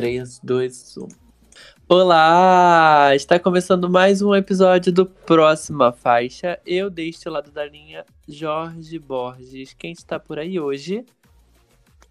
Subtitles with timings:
[0.00, 1.08] 3, 2, 1.
[1.86, 3.14] Olá!
[3.14, 6.58] Está começando mais um episódio do Próxima Faixa.
[6.64, 9.74] Eu, deste lado da linha, Jorge Borges.
[9.74, 11.04] Quem está por aí hoje?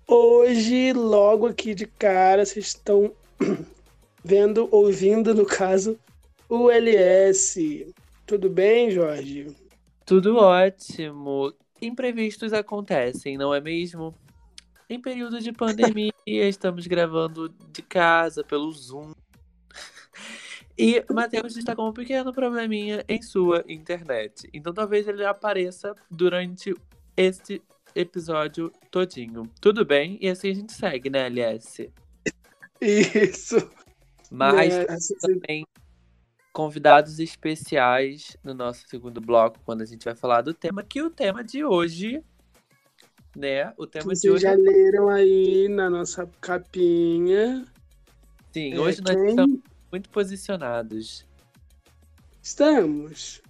[0.08, 3.12] Hoje, logo aqui de cara, vocês estão
[4.24, 5.98] vendo, ouvindo, no caso,
[6.48, 7.92] o LS.
[8.24, 9.48] Tudo bem, Jorge?
[10.06, 11.52] Tudo ótimo.
[11.82, 14.14] Imprevistos acontecem, não é mesmo?
[14.90, 19.14] Em período de pandemia, estamos gravando de casa, pelo Zoom.
[20.76, 24.50] E Matheus está com um pequeno probleminha em sua internet.
[24.52, 26.74] Então talvez ele apareça durante
[27.16, 27.62] este
[27.94, 29.44] episódio todinho.
[29.62, 30.18] Tudo bem?
[30.20, 31.92] E assim a gente segue, né, LS?
[32.82, 33.70] Isso.
[34.32, 34.88] Mas É,
[35.22, 35.66] também
[36.52, 41.10] convidados especiais no nosso segundo bloco, quando a gente vai falar do tema, que o
[41.10, 42.24] tema de hoje,
[43.36, 43.74] né?
[43.78, 47.66] O tema de Vocês hoje já leram aí na nossa capinha.
[48.52, 49.60] Sim, É, hoje nós quem- estamos
[49.92, 51.26] muito posicionados.
[52.42, 53.42] Estamos.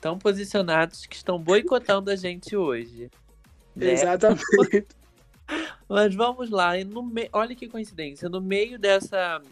[0.00, 3.10] Tão posicionados que estão boicotando a gente hoje.
[3.74, 3.92] Né?
[3.92, 4.86] Exatamente.
[5.88, 6.78] Mas vamos lá.
[6.78, 7.28] e no me...
[7.32, 8.28] Olha que coincidência.
[8.28, 9.42] No meio dessa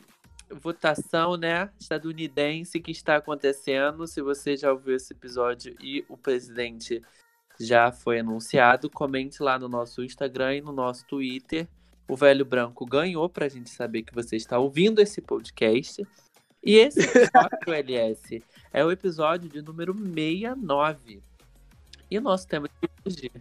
[0.50, 7.02] votação né, estadunidense que está acontecendo, se você já ouviu esse episódio e o presidente
[7.58, 11.68] já foi anunciado, comente lá no nosso Instagram e no nosso Twitter.
[12.08, 16.06] O Velho Branco ganhou para a gente saber que você está ouvindo esse podcast.
[16.64, 18.42] E esse episódio, LS,
[18.72, 21.20] é o episódio de número 69.
[22.10, 23.32] E o nosso tema de hoje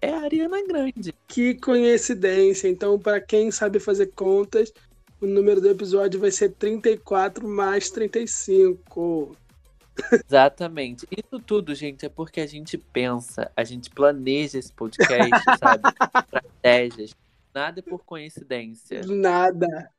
[0.00, 1.14] é a Ariana Grande.
[1.28, 2.68] que coincidência.
[2.68, 4.72] Então, para quem sabe fazer contas,
[5.20, 9.36] o número do episódio vai ser 34 mais 35.
[10.12, 11.06] Exatamente.
[11.10, 15.10] Isso tudo, gente, é porque a gente pensa, a gente planeja esse podcast,
[15.58, 15.82] sabe?
[16.24, 17.16] Estratégias.
[17.54, 19.02] Nada é por coincidência.
[19.06, 19.90] Nada.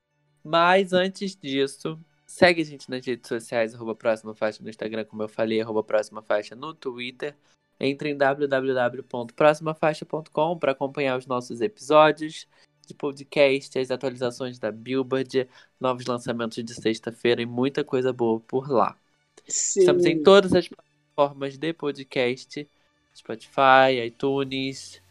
[0.43, 5.21] Mas antes disso, segue a gente nas redes sociais, arroba próxima faixa no Instagram, como
[5.23, 7.35] eu falei, arroba próxima faixa no Twitter.
[7.79, 12.47] Entre em www.proximafaixa.com para acompanhar os nossos episódios
[12.85, 15.49] de podcast, as atualizações da Billboard,
[15.79, 19.00] novos lançamentos de sexta-feira e muita coisa boa por lá.
[19.47, 19.81] Sim.
[19.81, 22.67] Estamos em todas as plataformas de podcast:
[23.15, 25.01] Spotify, iTunes,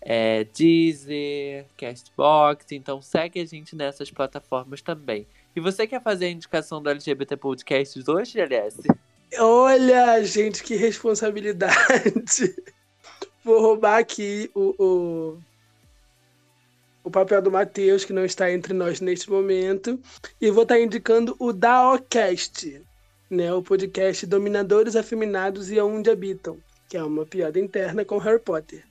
[0.00, 2.66] é, Deezer, Castbox.
[2.72, 5.26] Então segue a gente nessas plataformas também.
[5.54, 8.82] E você quer fazer a indicação do LGBT Podcasts hoje, LS?
[9.38, 12.54] Olha, gente, que responsabilidade.
[13.44, 15.38] Vou roubar aqui o, o,
[17.04, 19.98] o papel do Matheus, que não está entre nós neste momento,
[20.38, 22.82] e vou estar indicando o Daocast,
[23.30, 26.58] né, o podcast Dominadores Afeminados e Aonde Habitam,
[26.88, 28.84] que é uma piada interna com Harry Potter.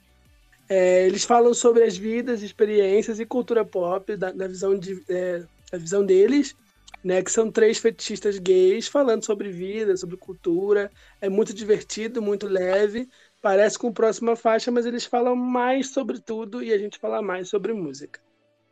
[0.69, 5.44] É, eles falam sobre as vidas, experiências e cultura pop, da, da visão, de, é,
[5.72, 6.55] da visão deles,
[7.03, 10.89] né, que são três fetichistas gays falando sobre vida, sobre cultura.
[11.19, 13.09] É muito divertido, muito leve.
[13.41, 17.49] Parece com próxima faixa, mas eles falam mais sobre tudo e a gente fala mais
[17.49, 18.22] sobre música.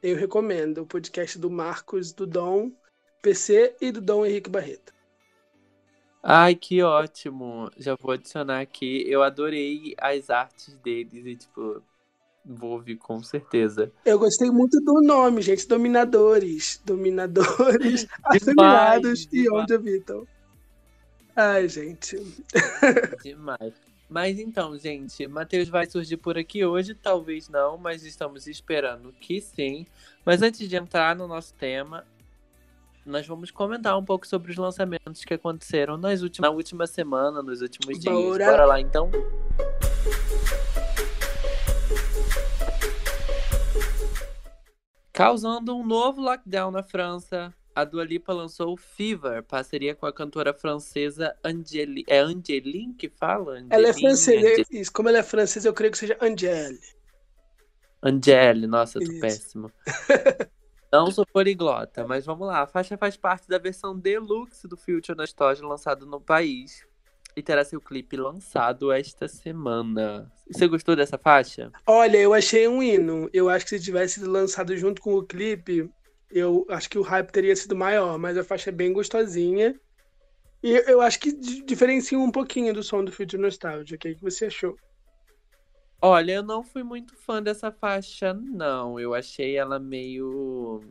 [0.02, 2.72] Eu recomendo o podcast do Marcos, do Dom
[3.22, 4.97] PC e do Dom Henrique Barreto.
[6.30, 7.72] Ai, que ótimo!
[7.78, 9.02] Já vou adicionar aqui.
[9.08, 11.82] Eu adorei as artes deles e, tipo,
[12.44, 13.90] vou ouvir com certeza.
[14.04, 15.66] Eu gostei muito do nome, gente.
[15.66, 16.82] Dominadores.
[16.84, 20.28] Dominadores, afeminados e onde habitam.
[21.34, 22.18] Ai, gente.
[23.24, 23.74] Demais.
[24.10, 29.40] Mas então, gente, Matheus vai surgir por aqui hoje, talvez não, mas estamos esperando que
[29.40, 29.88] sim.
[30.26, 32.06] Mas antes de entrar no nosso tema,
[33.08, 37.42] nós vamos comentar um pouco sobre os lançamentos que aconteceram nas últimas, na última semana,
[37.42, 38.14] nos últimos dias.
[38.14, 38.46] Bora.
[38.46, 39.10] Bora lá então?
[45.14, 50.54] Causando um novo lockdown na França, a Dua Lipa lançou Fever, parceria com a cantora
[50.54, 52.04] francesa Angeli...
[52.08, 53.66] É Angeline que fala?
[53.70, 54.66] Ela é Angeline, francesa.
[54.70, 56.80] Isso, como ela é francesa, eu creio que seja Angèle.
[58.04, 59.22] Angele, nossa, eu tô Isso.
[59.22, 59.72] péssimo.
[60.92, 62.62] Não sou poliglota, mas vamos lá.
[62.62, 66.86] A faixa faz parte da versão deluxe do Future Nostalgia lançado no país.
[67.36, 70.32] E terá seu clipe lançado esta semana.
[70.50, 71.72] Você gostou dessa faixa?
[71.86, 73.30] Olha, eu achei um hino.
[73.32, 75.88] Eu acho que se tivesse sido lançado junto com o clipe,
[76.32, 79.80] eu acho que o hype teria sido maior, mas a faixa é bem gostosinha.
[80.64, 83.96] E eu acho que di- diferencia um pouquinho do som do Future Nostalgia.
[83.96, 84.76] O que, que você achou?
[86.02, 89.00] Olha, eu não fui muito fã dessa faixa, não.
[89.00, 90.82] Eu achei ela meio.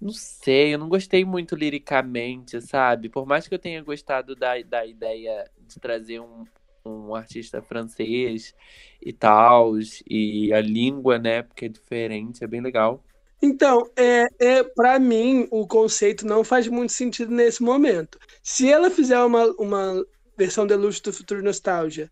[0.00, 3.08] Não sei, eu não gostei muito liricamente, sabe?
[3.08, 6.44] Por mais que eu tenha gostado da, da ideia de trazer um,
[6.84, 8.54] um artista francês
[9.02, 9.72] e tal,
[10.08, 11.42] e a língua, né?
[11.42, 13.02] Porque é diferente, é bem legal.
[13.42, 18.18] Então, é, é para mim, o conceito não faz muito sentido nesse momento.
[18.42, 20.04] Se ela fizer uma, uma
[20.36, 22.08] versão deluxe do Futuro Nostalgia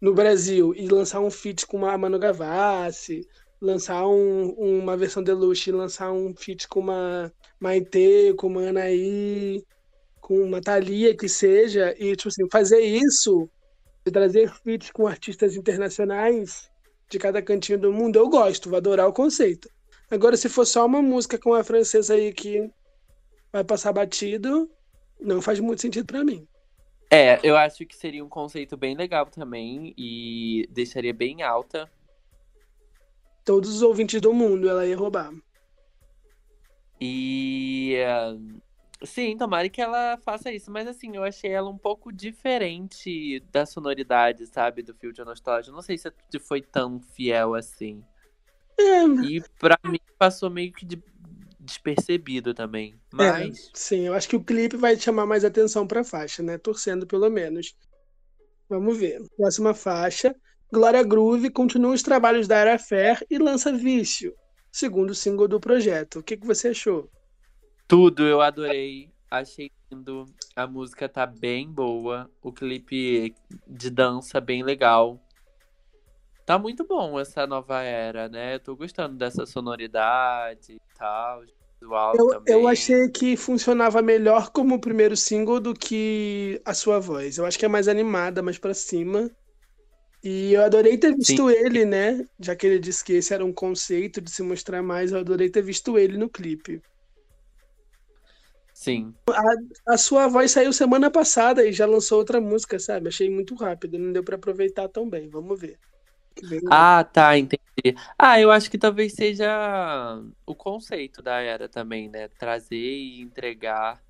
[0.00, 3.26] no Brasil e lançar um feat com uma Manu Gavassi,
[3.60, 9.64] lançar um, uma versão deluxe lançar um feat com uma Maite, com uma Anaí,
[10.20, 13.48] com uma Thalia, que seja, e tipo assim, fazer isso,
[14.12, 16.70] trazer feats com artistas internacionais
[17.10, 19.68] de cada cantinho do mundo, eu gosto, vou adorar o conceito.
[20.10, 22.70] Agora, se for só uma música com a francesa aí que
[23.52, 24.70] vai passar batido,
[25.20, 26.46] não faz muito sentido para mim.
[27.10, 31.90] É, eu acho que seria um conceito bem legal também e deixaria bem alta.
[33.44, 35.32] Todos os ouvintes do mundo ela ia roubar.
[37.00, 37.96] E.
[38.04, 38.60] Uh,
[39.06, 40.70] sim, tomara que ela faça isso.
[40.70, 44.82] Mas assim, eu achei ela um pouco diferente da sonoridade, sabe?
[44.82, 45.72] Do Future Nostalgia.
[45.72, 48.04] Não sei se foi tão fiel assim.
[48.78, 49.04] É.
[49.24, 51.02] E pra mim passou meio que de,
[51.68, 52.94] despercebido também.
[52.94, 53.68] É, mas.
[53.68, 56.58] É, sim, eu acho que o clipe vai chamar mais atenção pra faixa, né?
[56.58, 57.74] Torcendo pelo menos.
[58.68, 59.20] Vamos ver.
[59.36, 60.34] Próxima faixa.
[60.72, 64.34] Glória Groove continua os trabalhos da Era Fair e lança Vício,
[64.70, 66.18] segundo single do projeto.
[66.18, 67.10] O que, que você achou?
[67.86, 69.10] Tudo, eu adorei.
[69.30, 70.26] Achei lindo.
[70.54, 72.30] A música tá bem boa.
[72.42, 73.34] O clipe
[73.66, 75.22] de dança bem legal.
[76.44, 78.54] Tá muito bom essa nova era, né?
[78.54, 81.44] Eu tô gostando dessa sonoridade e tal,
[81.80, 82.54] visual eu, também.
[82.54, 87.38] Eu achei que funcionava melhor como o primeiro single do que a sua voz.
[87.38, 89.30] Eu acho que é mais animada, mais pra cima.
[90.22, 91.56] E eu adorei ter visto Sim.
[91.56, 92.24] ele, né?
[92.40, 95.48] Já que ele disse que esse era um conceito de se mostrar mais, eu adorei
[95.48, 96.82] ter visto ele no clipe.
[98.74, 99.12] Sim.
[99.30, 103.08] A, a sua voz saiu semana passada e já lançou outra música, sabe?
[103.08, 105.28] Achei muito rápido, não deu para aproveitar tão bem.
[105.28, 105.78] Vamos ver.
[106.70, 107.62] Ah, tá, entendi.
[108.18, 112.28] Ah, eu acho que talvez seja o conceito da era também, né?
[112.28, 114.02] Trazer e entregar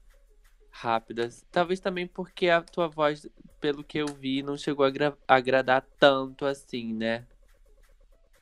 [0.70, 1.44] rápidas.
[1.50, 3.28] Talvez também porque a tua voz,
[3.60, 4.92] pelo que eu vi, não chegou a
[5.26, 7.26] agradar tanto assim, né?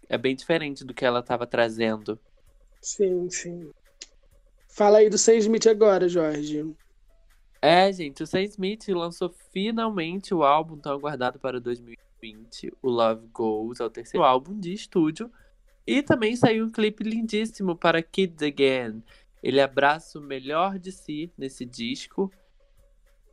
[0.08, 2.18] É bem diferente do que ela estava trazendo.
[2.80, 3.70] Sim, sim.
[4.68, 6.64] Fala aí do Sam Smith agora, Jorge.
[7.60, 12.90] É, gente, o Sam Smith lançou finalmente o álbum tão aguardado para 2020 2020, o
[12.90, 15.30] Love Goes, é o terceiro álbum de estúdio.
[15.86, 19.02] E também saiu um clipe lindíssimo para Kids Again.
[19.42, 22.32] Ele abraça o melhor de si nesse disco.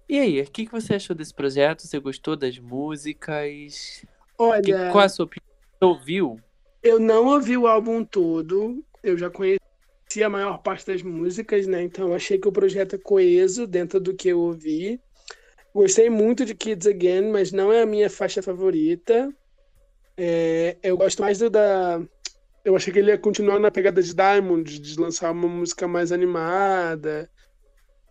[0.08, 1.82] E aí, o que, você achou desse projeto?
[1.82, 4.06] Você gostou das músicas?
[4.38, 4.62] Olha.
[4.62, 5.50] Que, qual é a sua opinião?
[5.80, 6.40] Você ouviu?
[6.84, 8.84] Eu não ouvi o álbum todo.
[9.02, 9.60] Eu já conheci
[10.24, 11.82] a maior parte das músicas, né?
[11.82, 15.02] Então achei que o projeto é coeso dentro do que eu ouvi.
[15.74, 19.34] Gostei muito de Kids Again, mas não é a minha faixa favorita.
[20.16, 22.00] É, eu gosto mais do da.
[22.64, 26.12] Eu achei que ele ia continuar na pegada de Diamond, de lançar uma música mais
[26.12, 27.30] animada,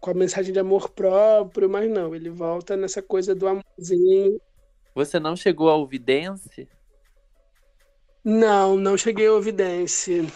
[0.00, 4.41] com a mensagem de amor próprio, mas não, ele volta nessa coisa do amorzinho.
[4.94, 6.69] Você não chegou a ouvir Dance?
[8.25, 10.26] Não, não cheguei a ouvir Dance.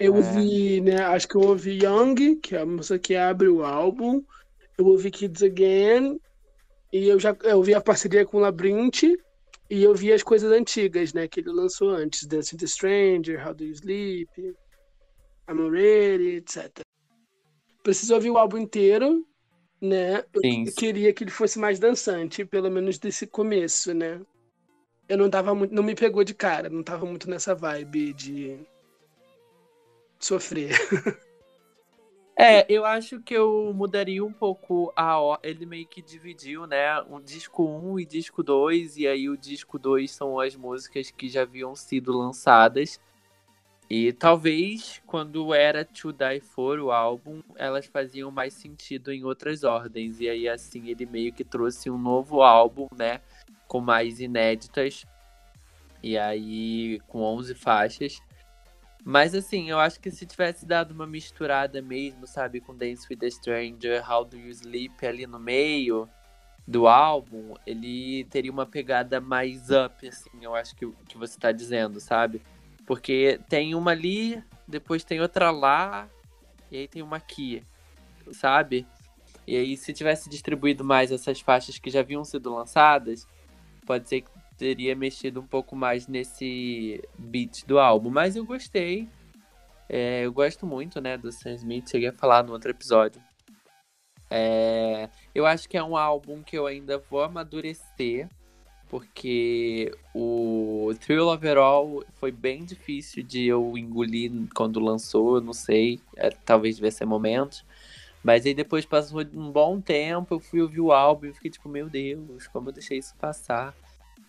[0.00, 0.16] Eu é.
[0.16, 1.02] ouvi, né?
[1.02, 4.24] Acho que eu ouvi Young, que é a música que abre o álbum
[4.78, 6.20] eu ouvi Kids Again
[6.92, 9.02] e eu já eu ouvi a parceria com o Labyrinth
[9.68, 13.52] e eu vi as coisas antigas, né, que ele lançou antes, Dancing the Stranger, How
[13.52, 14.56] Do You Sleep,
[15.50, 16.80] I'm Ready, etc.
[17.82, 19.26] Preciso ouvir o álbum inteiro,
[19.80, 20.24] né?
[20.32, 20.64] Eu Sim.
[20.64, 24.20] queria que ele fosse mais dançante, pelo menos desse começo, né?
[25.08, 28.58] Eu não tava muito, não me pegou de cara, não tava muito nessa vibe de
[30.18, 30.70] sofrer.
[32.40, 37.20] É, eu acho que eu mudaria um pouco a ele meio que dividiu, né, um
[37.20, 41.42] disco 1 e disco 2 e aí o disco 2 são as músicas que já
[41.42, 43.00] haviam sido lançadas.
[43.90, 49.64] E talvez quando era To Die For o álbum, elas faziam mais sentido em outras
[49.64, 53.20] ordens e aí assim ele meio que trouxe um novo álbum, né,
[53.66, 55.04] com mais inéditas.
[56.00, 58.20] E aí com 11 faixas.
[59.08, 63.16] Mas assim, eu acho que se tivesse dado uma misturada mesmo, sabe, com Dance with
[63.16, 66.06] the Stranger, How Do You Sleep ali no meio
[66.66, 71.50] do álbum, ele teria uma pegada mais up, assim, eu acho que, que você tá
[71.50, 72.42] dizendo, sabe?
[72.86, 76.06] Porque tem uma ali, depois tem outra lá,
[76.70, 77.62] e aí tem uma aqui,
[78.30, 78.86] sabe?
[79.46, 83.26] E aí, se tivesse distribuído mais essas faixas que já haviam sido lançadas,
[83.86, 88.10] pode ser que teria mexido um pouco mais nesse beat do álbum.
[88.10, 89.08] Mas eu gostei.
[89.88, 91.88] É, eu gosto muito, né, do Sam Smith.
[91.88, 93.22] Cheguei a falar no outro episódio.
[94.30, 98.28] É, eu acho que é um álbum que eu ainda vou amadurecer.
[98.88, 106.30] porque o Thrill Overall foi bem difícil de eu engolir quando lançou, não sei, é,
[106.30, 107.64] talvez devesse ser momentos.
[108.22, 111.68] Mas aí depois passou um bom tempo, eu fui ouvir o álbum e fiquei tipo,
[111.68, 113.74] meu Deus, como eu deixei isso passar.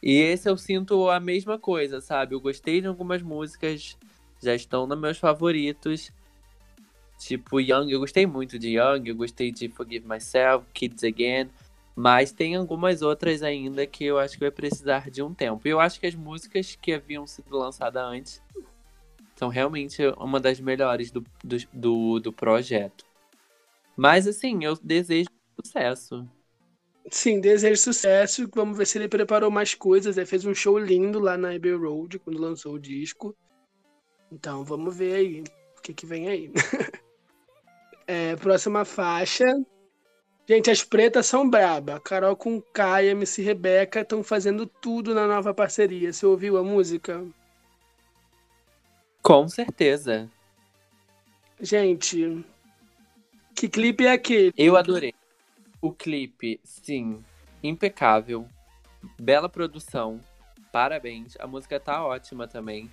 [0.01, 2.33] E esse eu sinto a mesma coisa, sabe?
[2.33, 3.97] Eu gostei de algumas músicas,
[4.41, 6.11] já estão nos meus favoritos.
[7.17, 11.49] Tipo, Young, eu gostei muito de Young, eu gostei de Forgive Myself, Kids Again.
[11.95, 15.67] Mas tem algumas outras ainda que eu acho que vai precisar de um tempo.
[15.67, 18.41] E eu acho que as músicas que haviam sido lançadas antes
[19.35, 23.05] são realmente uma das melhores do, do, do, do projeto.
[23.97, 25.29] Mas assim, eu desejo
[25.61, 26.25] sucesso.
[27.11, 28.49] Sim, desejo sucesso.
[28.53, 30.17] Vamos ver se ele preparou mais coisas.
[30.17, 33.35] Ele fez um show lindo lá na Abbey Road quando lançou o disco.
[34.31, 35.43] Então vamos ver aí
[35.77, 36.51] o que, que vem aí.
[38.05, 39.45] é, próxima faixa.
[40.47, 41.99] Gente, as pretas são braba.
[41.99, 46.11] Carol com Kai, MC Rebeca estão fazendo tudo na nova parceria.
[46.11, 47.23] Você ouviu a música?
[49.21, 50.29] Com certeza.
[51.61, 52.43] Gente,
[53.53, 54.53] que clipe é aquele?
[54.57, 55.13] Eu adorei.
[55.81, 57.23] O clipe, sim,
[57.63, 58.45] impecável.
[59.19, 60.19] Bela produção.
[60.71, 61.35] Parabéns.
[61.39, 62.89] A música tá ótima também.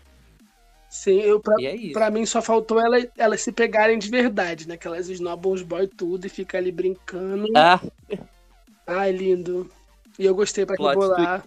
[0.89, 4.77] Sim, eu, pra, é pra mim só faltou ela, elas se pegarem de verdade, né?
[4.77, 7.49] Que elas esnobam os boy tudo e fica ali brincando.
[7.57, 7.81] Ah.
[8.87, 9.71] Ai, lindo.
[10.19, 11.43] E eu gostei pra que lá.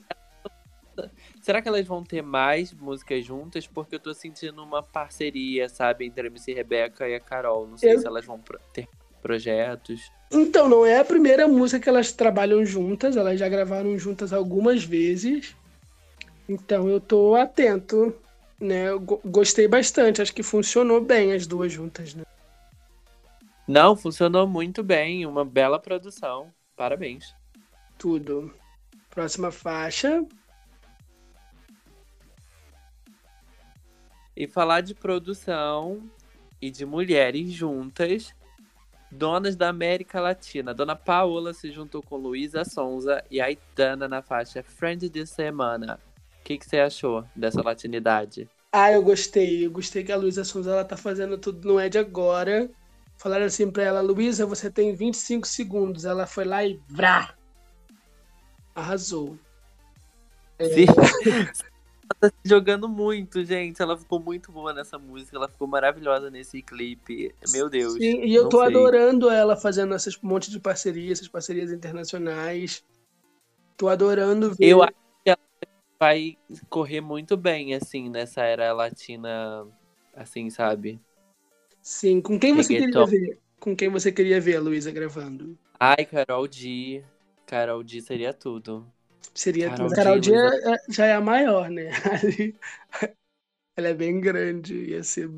[1.41, 3.65] Será que elas vão ter mais músicas juntas?
[3.65, 7.65] Porque eu tô sentindo uma parceria, sabe, entre a MC Rebeca e a Carol.
[7.65, 7.99] Não sei eu...
[7.99, 8.39] se elas vão
[8.73, 8.89] ter
[9.21, 10.11] projetos.
[10.31, 14.83] Então, não é a primeira música que elas trabalham juntas, elas já gravaram juntas algumas
[14.83, 15.55] vezes.
[16.47, 18.15] Então eu tô atento
[18.59, 18.89] né?
[18.89, 22.23] Eu gostei bastante, acho que funcionou bem as duas juntas, né?
[23.67, 26.51] Não, funcionou muito bem, uma bela produção.
[26.75, 27.33] Parabéns.
[27.97, 28.53] Tudo.
[29.09, 30.25] Próxima faixa.
[34.35, 36.09] E falar de produção
[36.61, 38.33] e de mulheres juntas,
[39.11, 40.73] donas da América Latina.
[40.73, 45.99] Dona Paola se juntou com Luísa Sonza e Aitana na faixa Friend de Semana
[46.49, 48.49] que, que você achou dessa latinidade?
[48.71, 49.67] Ah, eu gostei.
[49.67, 52.69] Eu gostei que a Luísa Sonza ela tá fazendo tudo no Ed agora.
[53.17, 56.05] Falaram assim pra ela, Luísa, você tem 25 segundos.
[56.05, 57.35] Ela foi lá e vrá!
[58.73, 59.37] Arrasou.
[60.57, 60.65] É...
[62.09, 63.81] ela tá se jogando muito, gente.
[63.81, 65.37] Ela ficou muito boa nessa música.
[65.37, 67.33] Ela ficou maravilhosa nesse clipe.
[67.51, 67.95] Meu Deus.
[67.95, 68.67] Sim, e eu tô sei.
[68.67, 72.83] adorando ela fazendo essas monte de parcerias, essas parcerias internacionais.
[73.77, 74.67] Tô adorando ver.
[74.67, 74.93] Eu acho
[75.99, 76.37] vai
[76.69, 79.67] correr muito bem, assim, nessa era latina,
[80.15, 80.99] assim, sabe?
[81.81, 83.05] Sim, com quem você Reggaeton.
[83.05, 83.39] queria ver?
[83.59, 85.57] Com quem você queria ver a Luísa gravando?
[85.77, 87.03] Ai, Carol D.
[87.45, 88.87] Carol D seria tudo.
[89.33, 89.89] Seria Carol.
[89.89, 91.91] Carol D, é, é, já é a maior, né?
[93.75, 95.29] Ela é bem grande, ia ser,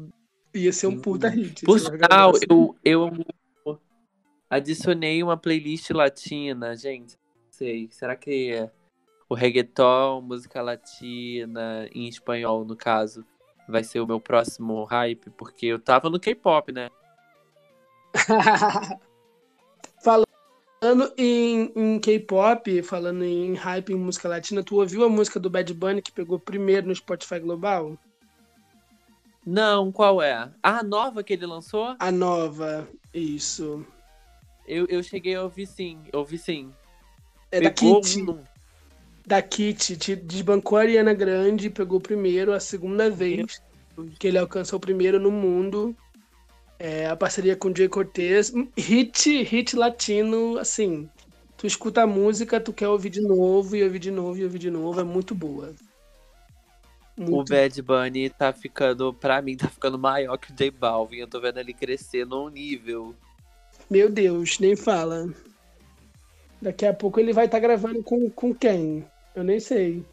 [0.54, 1.34] ia ser um puta uhum.
[1.34, 1.64] hit.
[1.64, 3.12] Por sinal, eu, eu
[4.50, 7.18] adicionei uma playlist latina, gente.
[7.36, 8.72] Não sei, será que é
[9.30, 13.24] o reggaeton, música latina, em espanhol, no caso,
[13.68, 16.90] vai ser o meu próximo hype, porque eu tava no K-pop, né?
[20.82, 25.50] falando em, em K-pop, falando em hype em música latina, tu ouviu a música do
[25.50, 27.96] Bad Bunny que pegou primeiro no Spotify Global?
[29.46, 30.52] Não, qual é?
[30.62, 31.96] A nova que ele lançou?
[32.00, 33.86] A nova, isso.
[34.68, 36.72] Eu, eu cheguei a ouvir sim, ouvi sim.
[37.52, 38.22] É Pegou da Kitty.
[38.24, 38.44] Um,
[39.26, 43.62] da Kit desbancou a Ariana Grande, pegou primeiro, a segunda vez
[44.18, 45.96] que ele alcançou o primeiro no mundo.
[46.84, 48.52] É, a parceria com Jay Cortez.
[48.76, 51.08] Hit, hit latino, assim.
[51.56, 54.58] Tu escuta a música, tu quer ouvir de novo, e ouvir de novo, e ouvir
[54.58, 55.00] de novo.
[55.00, 55.76] É muito boa.
[57.16, 57.40] Muito...
[57.40, 61.18] O Bad Bunny tá ficando, pra mim, tá ficando maior que o J Balvin.
[61.18, 63.14] Eu tô vendo ele crescer num nível.
[63.88, 65.32] Meu Deus, nem fala.
[66.60, 69.06] Daqui a pouco ele vai estar tá gravando com, com quem?
[69.36, 70.04] Eu nem sei.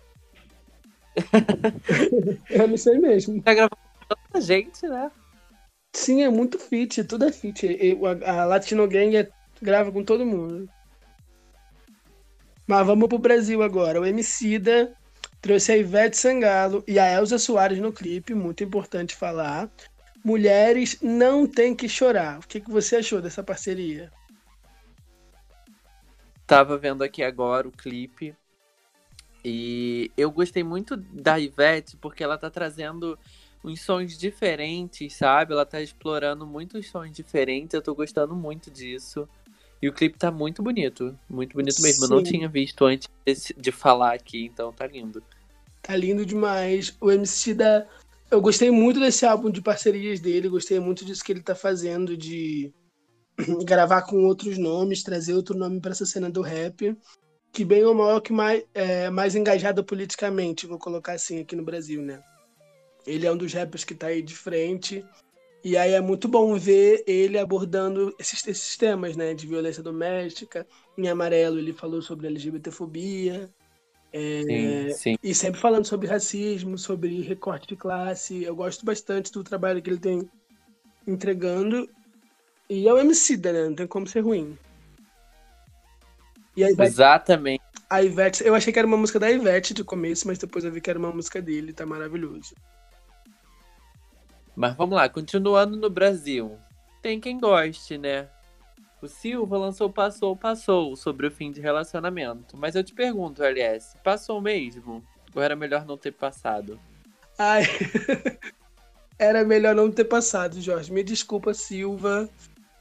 [2.50, 3.40] eu não sei mesmo.
[3.40, 5.10] Tá gravando com tanta gente, né?
[5.92, 7.66] Sim, é muito fit, tudo é fit.
[8.25, 9.28] A Latino Gang é,
[9.61, 10.68] grava com todo mundo.
[12.66, 14.00] Mas vamos pro Brasil agora.
[14.00, 14.95] O Emicida
[15.40, 19.71] trouxe a Ivete Sangalo e a Elza Soares no clipe, muito importante falar.
[20.25, 22.38] Mulheres não tem que chorar.
[22.38, 24.12] O que, que você achou dessa parceria?
[26.47, 28.35] Tava vendo aqui agora o clipe.
[29.45, 33.18] E eu gostei muito da Ivete porque ela tá trazendo
[33.64, 35.52] uns sons diferentes, sabe?
[35.52, 37.74] Ela tá explorando muitos sons diferentes.
[37.74, 39.28] Eu tô gostando muito disso.
[39.80, 42.06] E o clipe tá muito bonito, muito bonito mesmo.
[42.06, 42.12] Sim.
[42.12, 43.08] Eu não tinha visto antes
[43.56, 45.22] de falar aqui, então tá lindo.
[45.80, 46.96] Tá lindo demais.
[47.00, 47.86] O MC da.
[48.30, 52.16] Eu gostei muito desse álbum de parcerias dele, gostei muito disso que ele tá fazendo,
[52.16, 52.72] de
[53.64, 56.94] gravar com outros nomes, trazer outro nome para essa cena do rap,
[57.52, 61.56] que bem ou mal é que mais, é, mais engajado politicamente, vou colocar assim aqui
[61.56, 62.20] no Brasil, né?
[63.08, 65.04] Ele é um dos rappers que tá aí de frente.
[65.64, 69.34] E aí é muito bom ver ele abordando esses, esses temas, né?
[69.34, 70.66] De violência doméstica.
[70.96, 73.50] Em amarelo ele falou sobre LGBTfobia.
[74.12, 75.16] É, sim, sim.
[75.22, 78.42] E sempre falando sobre racismo, sobre recorte de classe.
[78.44, 80.30] Eu gosto bastante do trabalho que ele tem
[81.06, 81.88] entregando.
[82.70, 83.64] E é o MC, né?
[83.64, 84.56] Não tem como ser ruim.
[86.56, 87.62] E Ivete, Exatamente.
[87.88, 90.72] A Ivete, eu achei que era uma música da Ivete de começo, mas depois eu
[90.72, 92.54] vi que era uma música dele, tá maravilhoso.
[94.58, 96.58] Mas vamos lá, continuando no Brasil.
[97.00, 98.28] Tem quem goste, né?
[99.00, 102.56] O Silva lançou Passou, Passou sobre o fim de relacionamento.
[102.56, 105.00] Mas eu te pergunto, LS, passou mesmo?
[105.32, 106.76] Ou era melhor não ter passado?
[107.38, 107.62] Ai,
[109.16, 110.92] era melhor não ter passado, Jorge.
[110.92, 112.28] Me desculpa, Silva.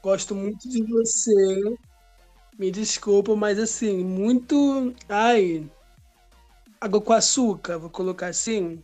[0.02, 1.78] Gosto muito de você.
[2.58, 4.92] Me desculpa, mas assim, muito.
[5.08, 5.64] Ai.
[6.80, 8.82] Água com açúcar, vou colocar assim.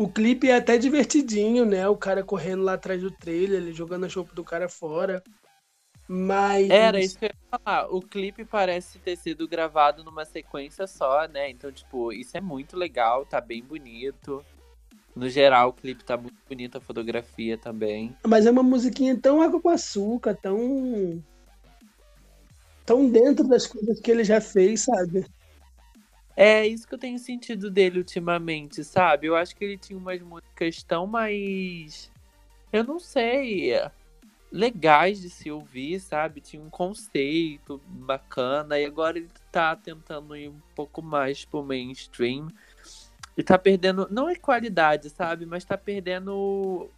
[0.00, 1.86] O clipe é até divertidinho, né?
[1.86, 5.22] O cara correndo lá atrás do trailer, ele jogando a chope do cara fora.
[6.08, 6.70] Mas.
[6.70, 7.94] Era isso que eu ia falar.
[7.94, 11.50] O clipe parece ter sido gravado numa sequência só, né?
[11.50, 14.42] Então, tipo, isso é muito legal, tá bem bonito.
[15.14, 18.16] No geral, o clipe tá muito bonito, a fotografia também.
[18.26, 21.22] Mas é uma musiquinha tão água com açúcar, tão.
[22.86, 25.26] tão dentro das coisas que ele já fez, sabe?
[26.42, 29.26] É isso que eu tenho sentido dele ultimamente, sabe?
[29.26, 32.10] Eu acho que ele tinha umas músicas tão mais.
[32.72, 33.78] Eu não sei.
[34.50, 36.40] Legais de se ouvir, sabe?
[36.40, 38.80] Tinha um conceito bacana.
[38.80, 42.48] E agora ele tá tentando ir um pouco mais pro mainstream.
[43.36, 44.08] E tá perdendo.
[44.10, 45.44] Não é qualidade, sabe?
[45.44, 46.88] Mas tá perdendo.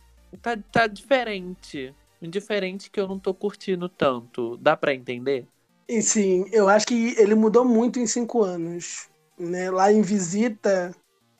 [0.41, 1.93] Tá, tá diferente.
[2.21, 4.57] Diferente que eu não tô curtindo tanto.
[4.59, 5.49] Dá para entender?
[5.89, 10.95] E sim, eu acho que ele mudou muito em cinco anos né, lá em Visita,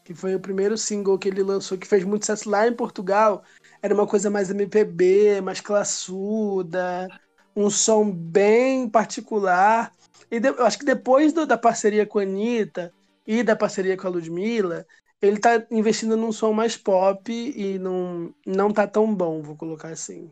[0.05, 3.43] que foi o primeiro single que ele lançou, que fez muito sucesso lá em Portugal,
[3.81, 7.09] era uma coisa mais MPB, mais classuda,
[7.55, 9.93] um som bem particular.
[10.31, 12.93] E de, eu acho que depois do, da parceria com a Anitta
[13.27, 14.87] e da parceria com a Ludmilla,
[15.21, 19.89] ele tá investindo num som mais pop e não, não tá tão bom, vou colocar
[19.89, 20.31] assim.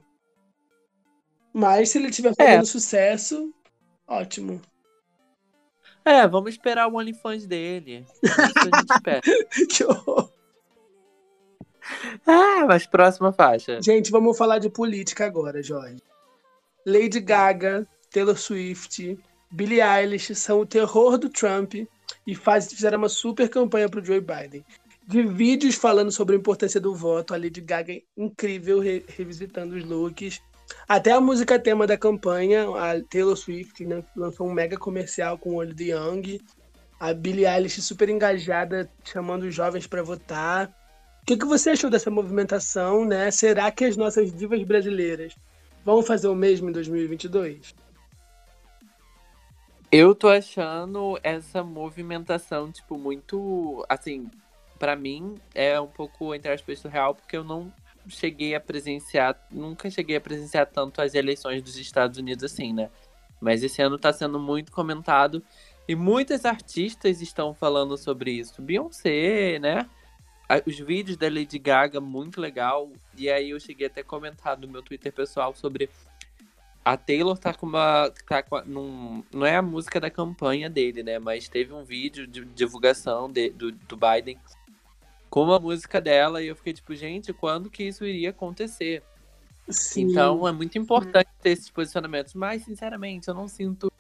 [1.53, 2.67] Mas se ele tiver fazendo é.
[2.67, 3.53] sucesso,
[4.07, 4.61] ótimo.
[6.05, 8.05] É, vamos esperar o OnlyFans dele.
[8.23, 9.21] Isso a gente espera.
[9.69, 10.31] que horror.
[12.27, 13.81] Ah, mas próxima faixa.
[13.83, 16.03] Gente, vamos falar de política agora, Jorge.
[16.87, 19.19] Lady Gaga, Taylor Swift,
[19.51, 21.75] Billie Eilish são o terror do Trump
[22.27, 24.65] e faz, fizeram uma super campanha pro Joe Biden.
[25.07, 29.75] De vídeos falando sobre a importância do voto, a Lady Gaga é incrível re revisitando
[29.75, 30.41] os looks
[30.89, 35.51] até a música tema da campanha, a Taylor Swift né, lançou um mega comercial com
[35.51, 36.41] o olho de Young.
[36.99, 40.69] A Billie Eilish super engajada, chamando os jovens para votar.
[41.23, 43.31] O que, que você achou dessa movimentação, né?
[43.31, 45.35] Será que as nossas divas brasileiras
[45.85, 47.75] vão fazer o mesmo em 2022?
[49.93, 53.85] Eu tô achando essa movimentação, tipo, muito.
[53.89, 54.31] Assim,
[54.79, 57.73] para mim é um pouco, entre aspas, surreal, porque eu não
[58.11, 62.91] cheguei a presenciar, nunca cheguei a presenciar tanto as eleições dos Estados Unidos assim, né?
[63.41, 65.43] Mas esse ano tá sendo muito comentado
[65.89, 68.61] e muitos artistas estão falando sobre isso.
[68.61, 69.89] Beyoncé, né?
[70.67, 72.91] Os vídeos da Lady Gaga, muito legal.
[73.17, 75.89] E aí eu cheguei até a comentar no meu Twitter pessoal sobre
[76.85, 78.11] a Taylor tá com uma.
[78.27, 81.19] Tá com, num, não é a música da campanha dele, né?
[81.19, 84.39] Mas teve um vídeo de divulgação de, do, do Biden
[85.31, 89.03] com a música dela e eu fiquei tipo, gente, quando que isso iria acontecer?
[89.69, 90.11] Sim.
[90.11, 93.91] Então é muito importante ter esses posicionamentos, mas sinceramente eu não sinto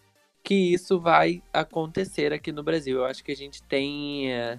[0.42, 2.98] que isso vai acontecer aqui no Brasil.
[2.98, 4.58] Eu acho que a gente tem é,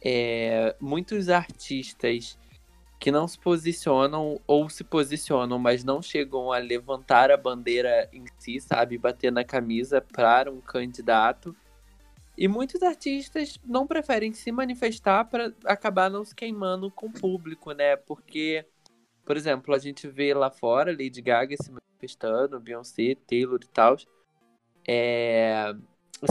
[0.00, 2.38] é, muitos artistas
[3.00, 8.24] que não se posicionam ou se posicionam, mas não chegam a levantar a bandeira em
[8.38, 11.56] si, sabe, bater na camisa para um candidato.
[12.40, 17.72] E muitos artistas não preferem se manifestar para acabar não se queimando com o público,
[17.72, 17.96] né?
[17.96, 18.64] Porque,
[19.26, 23.94] por exemplo, a gente vê lá fora Lady Gaga se manifestando, Beyoncé, Taylor e tal.
[24.88, 25.74] É...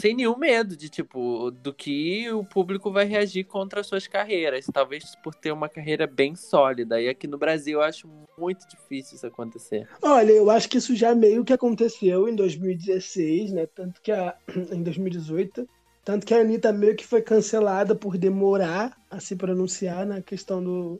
[0.02, 4.66] sem nenhum medo de, tipo, do que o público vai reagir contra as suas carreiras.
[4.74, 7.00] Talvez por ter uma carreira bem sólida.
[7.00, 9.88] E aqui no Brasil eu acho muito difícil isso acontecer.
[10.02, 13.68] Olha, eu acho que isso já meio que aconteceu em 2016, né?
[13.68, 14.36] Tanto que a,
[14.74, 15.70] em 2018.
[16.04, 20.64] Tanto que a Anitta meio que foi cancelada por demorar a se pronunciar na questão
[20.64, 21.00] do,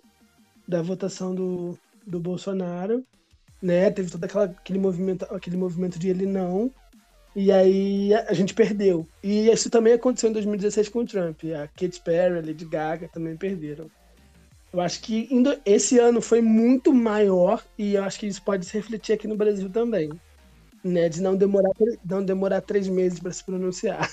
[0.68, 3.04] da votação do, do Bolsonaro.
[3.62, 3.90] Né?
[3.92, 6.72] Teve todo aquela, aquele, movimento, aquele movimento de ele não.
[7.36, 9.08] E aí a gente perdeu.
[9.24, 11.42] E isso também aconteceu em 2016 com o Trump.
[11.56, 13.90] A Katy Perry, a Lady Gaga também perderam.
[14.72, 15.28] Eu acho que
[15.66, 19.36] esse ano foi muito maior e eu acho que isso pode se refletir aqui no
[19.36, 20.12] Brasil também.
[20.84, 21.72] Né, de não demorar,
[22.06, 24.10] não demorar três meses para se pronunciar.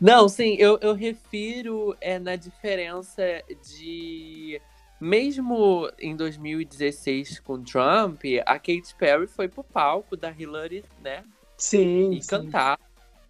[0.00, 3.22] Não, sim, eu, eu refiro é, na diferença
[3.64, 4.60] de.
[4.98, 11.22] Mesmo em 2016 com Trump, a Katy Perry foi pro palco da Hillary, né?
[11.58, 12.12] Sim.
[12.12, 12.28] E sim.
[12.28, 12.78] cantar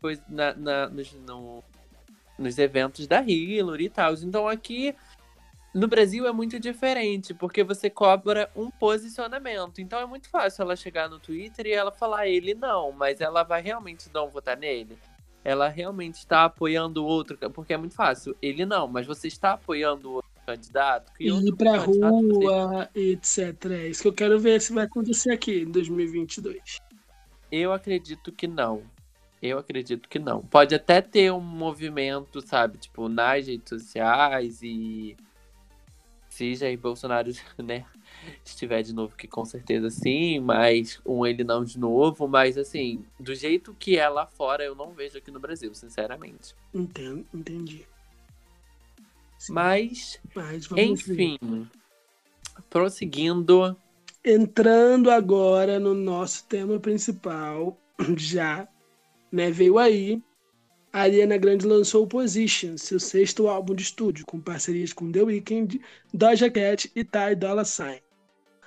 [0.01, 1.65] foi na, na, nos, no,
[2.39, 4.15] nos eventos da Hillary e tal.
[4.15, 4.95] Então aqui
[5.77, 9.81] no Brasil é muito diferente, porque você cobra um posicionamento.
[9.81, 13.43] Então é muito fácil ela chegar no Twitter e ela falar ele não, mas ela
[13.43, 14.99] vai realmente não votar nele
[15.47, 18.37] ela realmente está apoiando o outro, porque é muito fácil.
[18.43, 21.13] Ele não, mas você está apoiando o outro candidato.
[21.13, 23.55] Que ir pra rua, etc.
[23.71, 26.79] É isso que eu quero ver se vai acontecer aqui em 2022.
[27.53, 28.83] Eu acredito que não.
[29.41, 30.43] Eu acredito que não.
[30.43, 35.17] Pode até ter um movimento, sabe, tipo, nas redes sociais e
[36.37, 37.87] se Jair Bolsonaro, né,
[38.45, 43.03] estiver de novo, que com certeza sim, mas um ele não de novo, mas assim,
[43.19, 46.55] do jeito que é lá fora, eu não vejo aqui no Brasil, sinceramente.
[46.75, 47.87] Entendo, entendi.
[49.39, 49.55] Sim.
[49.55, 51.67] Mas, mas enfim, ver.
[52.69, 53.75] prosseguindo.
[54.23, 57.79] Entrando agora no nosso tema principal,
[58.19, 58.69] já,
[59.33, 60.23] né, veio aí
[60.97, 65.79] a Ariana Grande lançou Position, seu sexto álbum de estúdio, com parcerias com The Weeknd,
[66.11, 68.01] Doja Cat e Ty Dolla Sign.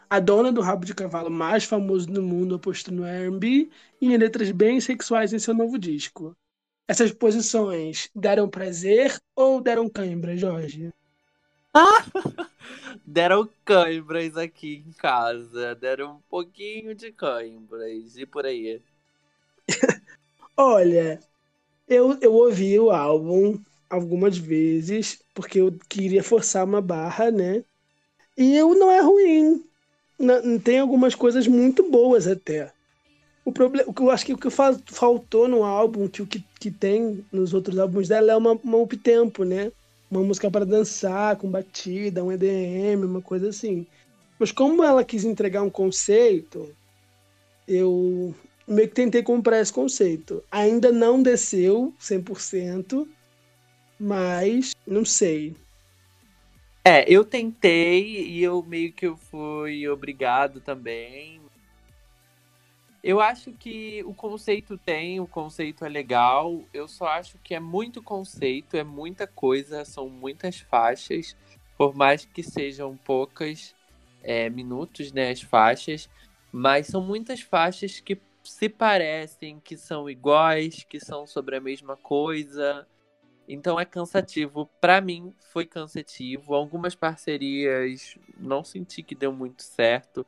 [0.08, 4.15] A dona do rabo de cavalo mais famoso do mundo apostou no R&B e em
[4.15, 6.38] letras bem sexuais em seu novo disco.
[6.88, 10.94] Essas posições deram prazer ou deram cãibra, Jorge?
[13.04, 15.74] deram cãibras aqui em casa.
[15.74, 18.18] Deram um pouquinho de cãibras.
[18.18, 18.80] E por aí?
[20.56, 21.20] Olha,
[21.89, 27.63] eu, eu ouvi o álbum algumas vezes, porque eu queria forçar uma barra, né?
[28.38, 29.63] E eu não é ruim.
[30.17, 32.71] Não, tem algumas coisas muito boas até.
[33.43, 37.25] O problema, eu acho que o que faltou no álbum, que o que, que tem
[37.32, 39.71] nos outros álbuns dela é uma, uma up-tempo, né?
[40.12, 43.88] Uma música para dançar, com batida, um EDM, uma coisa assim.
[44.38, 46.69] Mas como ela quis entregar um conceito,
[47.67, 48.36] eu
[48.69, 50.43] meio que tentei comprar esse conceito.
[50.51, 53.08] Ainda não desceu 100%,
[53.99, 55.55] mas não sei.
[56.86, 61.41] É, eu tentei e eu meio que eu fui obrigado também.
[63.03, 66.62] Eu acho que o conceito tem, o conceito é legal.
[66.73, 71.36] Eu só acho que é muito conceito, é muita coisa, são muitas faixas,
[71.77, 73.73] por mais que sejam poucas
[74.21, 76.10] é, minutos, né, as faixas,
[76.51, 78.19] mas são muitas faixas que
[78.51, 82.88] se parecem, que são iguais, que são sobre a mesma coisa.
[83.47, 84.69] Então é cansativo.
[84.79, 86.53] Para mim foi cansativo.
[86.53, 90.25] Algumas parcerias não senti que deu muito certo.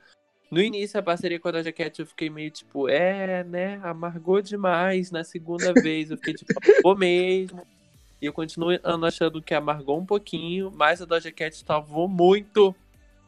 [0.49, 4.41] No início, a parceria com a Doja Cat, eu fiquei meio tipo, é, né, amargou
[4.41, 5.10] demais.
[5.10, 7.65] Na segunda vez, eu fiquei tipo, amargou mesmo.
[8.21, 8.69] E eu continuo
[9.07, 12.75] achando que amargou um pouquinho, mas a Doja Cat salvou muito,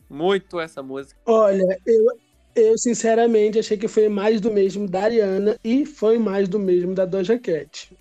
[0.10, 1.20] muito essa música.
[1.26, 2.20] Olha, eu,
[2.56, 6.94] eu, sinceramente, achei que foi mais do mesmo da Ariana e foi mais do mesmo
[6.94, 7.96] da Doja Cat.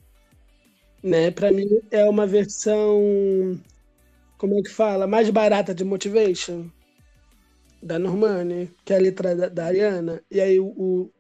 [1.03, 1.31] Né?
[1.31, 3.59] Pra mim, é uma versão.
[4.38, 5.07] Como é que fala?
[5.07, 6.71] Mais barata de Motivation.
[7.83, 10.23] Da Normani, que é a letra da, da Ariana.
[10.31, 11.11] E aí, o,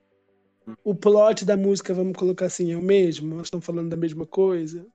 [0.84, 3.34] o, plot da música, vamos colocar assim, é o mesmo?
[3.34, 4.86] Nós estamos falando da mesma coisa?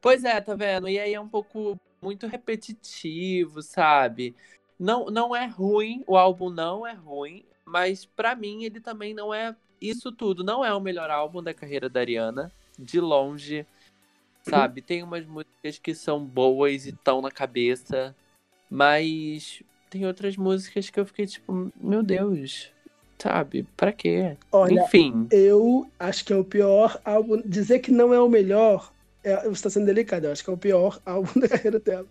[0.00, 0.88] Pois é, tá vendo?
[0.88, 4.36] E aí é um pouco muito repetitivo, sabe?
[4.78, 9.32] Não, não é ruim, o álbum não é ruim, mas para mim ele também não
[9.32, 10.44] é isso tudo.
[10.44, 13.66] Não é o melhor álbum da carreira da Ariana, de longe,
[14.42, 14.82] sabe?
[14.82, 18.14] Tem umas músicas que são boas e estão na cabeça,
[18.70, 22.70] mas tem outras músicas que eu fiquei tipo, meu Deus,
[23.18, 23.66] sabe?
[23.76, 24.36] Pra quê?
[24.52, 25.26] Olha, Enfim.
[25.30, 27.42] Eu acho que é o pior álbum.
[27.44, 28.92] Dizer que não é o melhor,
[29.24, 32.06] é, você tá sendo delicado, eu acho que é o pior álbum da carreira dela.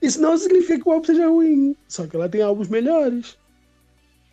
[0.00, 3.36] Isso não significa que o álbum seja ruim, só que ela tem álbuns melhores.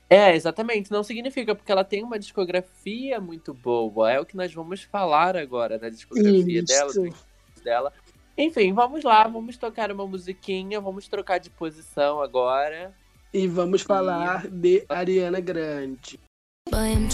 [0.10, 0.92] É, exatamente.
[0.92, 4.12] Não significa, porque ela tem uma discografia muito boa.
[4.12, 6.68] É o que nós vamos falar agora da discografia Isso.
[6.68, 7.16] dela, do
[7.64, 7.94] dela.
[8.38, 12.94] Enfim, vamos lá, vamos tocar uma musiquinha, vamos trocar de posição agora.
[13.34, 16.20] E vamos falar de Ariana Grande.
[16.70, 17.08] Boy, I'm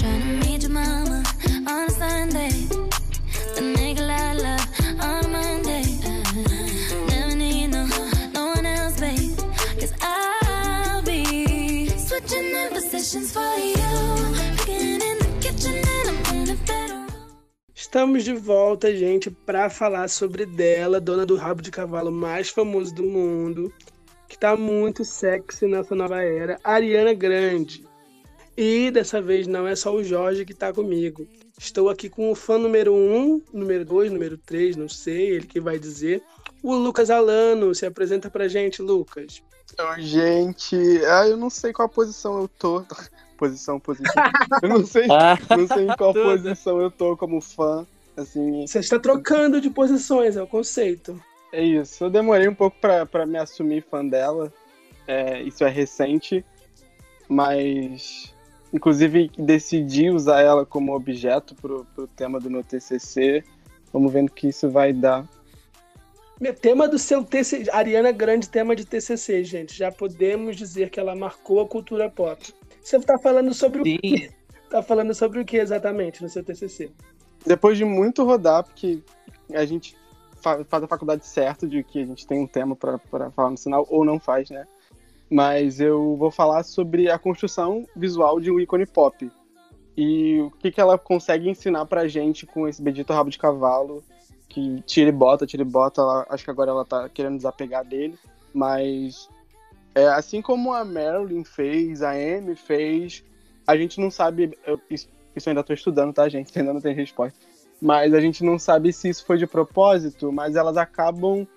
[17.91, 22.95] Estamos de volta, gente, para falar sobre dela, dona do rabo de cavalo mais famoso
[22.95, 23.69] do mundo,
[24.29, 27.85] que tá muito sexy nessa nova era, Ariana Grande.
[28.55, 31.27] E dessa vez não é só o Jorge que tá comigo.
[31.59, 35.59] Estou aqui com o fã número 1, número 2, número 3, não sei, ele que
[35.59, 36.23] vai dizer.
[36.63, 39.43] O Lucas Alano, se apresenta pra gente, Lucas.
[39.73, 40.77] Então, gente,
[41.07, 42.85] ah, eu não sei qual posição eu tô.
[43.41, 44.31] Posição positiva.
[44.61, 47.87] Eu não sei, Ah, não sei em qual posição eu tô como fã.
[48.15, 51.19] Assim, Você está trocando de posições, é o conceito.
[51.51, 52.03] é isso.
[52.03, 54.53] Eu demorei um pouco pra, pra me assumir fã dela.
[55.07, 56.45] É, isso é recente.
[57.27, 58.31] Mas,
[58.71, 63.43] inclusive, decidi usar ela como objeto pro, pro tema do meu TCC.
[63.91, 65.27] Vamos vendo o que isso vai dar.
[66.39, 69.75] Meu tema do seu TCC, Ariana Grande, tema de TCC, gente.
[69.75, 72.53] Já podemos dizer que ela marcou a cultura pop.
[72.81, 74.29] Você tá falando sobre o sim.
[74.69, 76.91] tá falando sobre o que exatamente no seu TCC?
[77.45, 78.99] Depois de muito rodar, porque
[79.53, 79.95] a gente
[80.41, 83.51] fa- faz a faculdade certo de que a gente tem um tema pra pra falar
[83.51, 84.65] no sinal, ou não faz, né?
[85.29, 89.31] Mas eu vou falar sobre a construção visual de um ícone pop.
[89.95, 94.03] E o que, que ela consegue ensinar pra gente com esse bendito rabo de cavalo,
[94.49, 97.85] que tira e bota, tira e bota, ela- acho que agora ela tá querendo desapegar
[97.85, 98.17] dele,
[98.53, 99.29] mas
[99.93, 103.23] é, assim como a Marilyn fez, a Amy fez,
[103.65, 106.51] a gente não sabe, eu- isso, isso eu ainda tô estudando, tá, gente?
[106.59, 107.37] Ainda não tem resposta.
[107.81, 111.47] Mas a gente não sabe se isso foi de propósito, mas elas acabam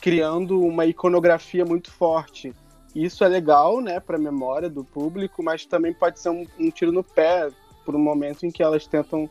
[0.00, 2.54] criando uma iconografia muito forte.
[2.94, 6.70] Isso é legal, né, para a memória do público, mas também pode ser um, um
[6.70, 7.48] tiro no pé
[7.84, 9.28] por um momento em que elas tentam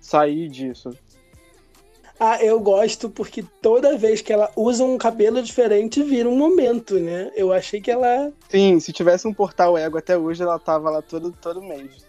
[0.00, 0.90] sair disso.
[2.20, 6.98] Ah, eu gosto porque toda vez que ela usa um cabelo diferente vira um momento,
[6.98, 7.30] né?
[7.36, 8.32] Eu achei que ela.
[8.48, 12.04] Sim, se tivesse um portal ego até hoje, ela tava lá todo, todo mês.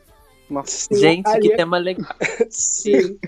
[0.50, 2.12] Uma- Gente, que tema legal.
[2.50, 3.19] Sim.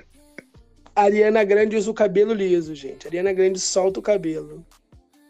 [0.96, 3.08] Ariana Grande usa o cabelo liso, gente.
[3.08, 4.66] Ariana Grande solta o cabelo.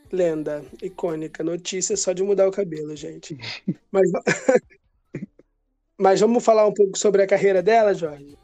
[0.09, 1.43] Lenda, icônica.
[1.43, 3.37] Notícia só de mudar o cabelo, gente.
[3.91, 4.09] Mas,
[5.99, 8.37] Mas vamos falar um pouco sobre a carreira dela, Jorge?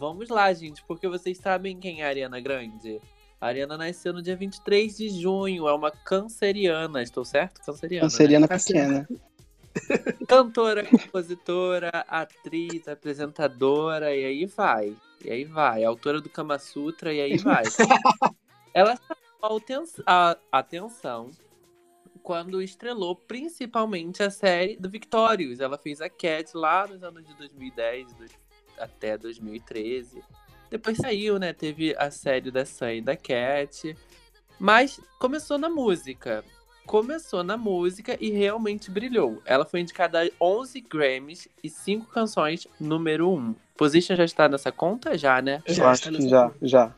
[0.00, 2.98] Vamos lá, gente, porque vocês sabem quem é a Ariana Grande?
[3.38, 7.60] A Ariana nasceu no dia 23 de junho, é uma canceriana, estou certo?
[7.60, 8.06] Canceriana.
[8.06, 8.10] né?
[8.10, 9.06] Canceriana Tá pequena.
[10.26, 14.96] Cantora, compositora, atriz, apresentadora, e aí vai.
[15.22, 15.84] E aí vai.
[15.84, 17.64] Autora do Kama Sutra, e aí vai.
[18.72, 21.30] Ela chamou a aten- a atenção
[22.22, 25.60] quando estrelou principalmente a série do Victorious.
[25.60, 28.49] Ela fez a Cat lá nos anos de 2010 do-
[28.80, 30.22] até 2013.
[30.70, 31.52] Depois saiu, né?
[31.52, 33.96] Teve a série da Sam e da Cat.
[34.58, 36.44] Mas começou na música
[36.90, 39.40] começou na música e realmente brilhou.
[39.44, 43.54] Ela foi indicada a 11 Grammys e 5 canções número 1.
[43.76, 45.16] Position já está nessa conta?
[45.16, 45.62] Já, né?
[45.66, 46.56] Eu Já acho que já, conta.
[46.62, 46.94] já.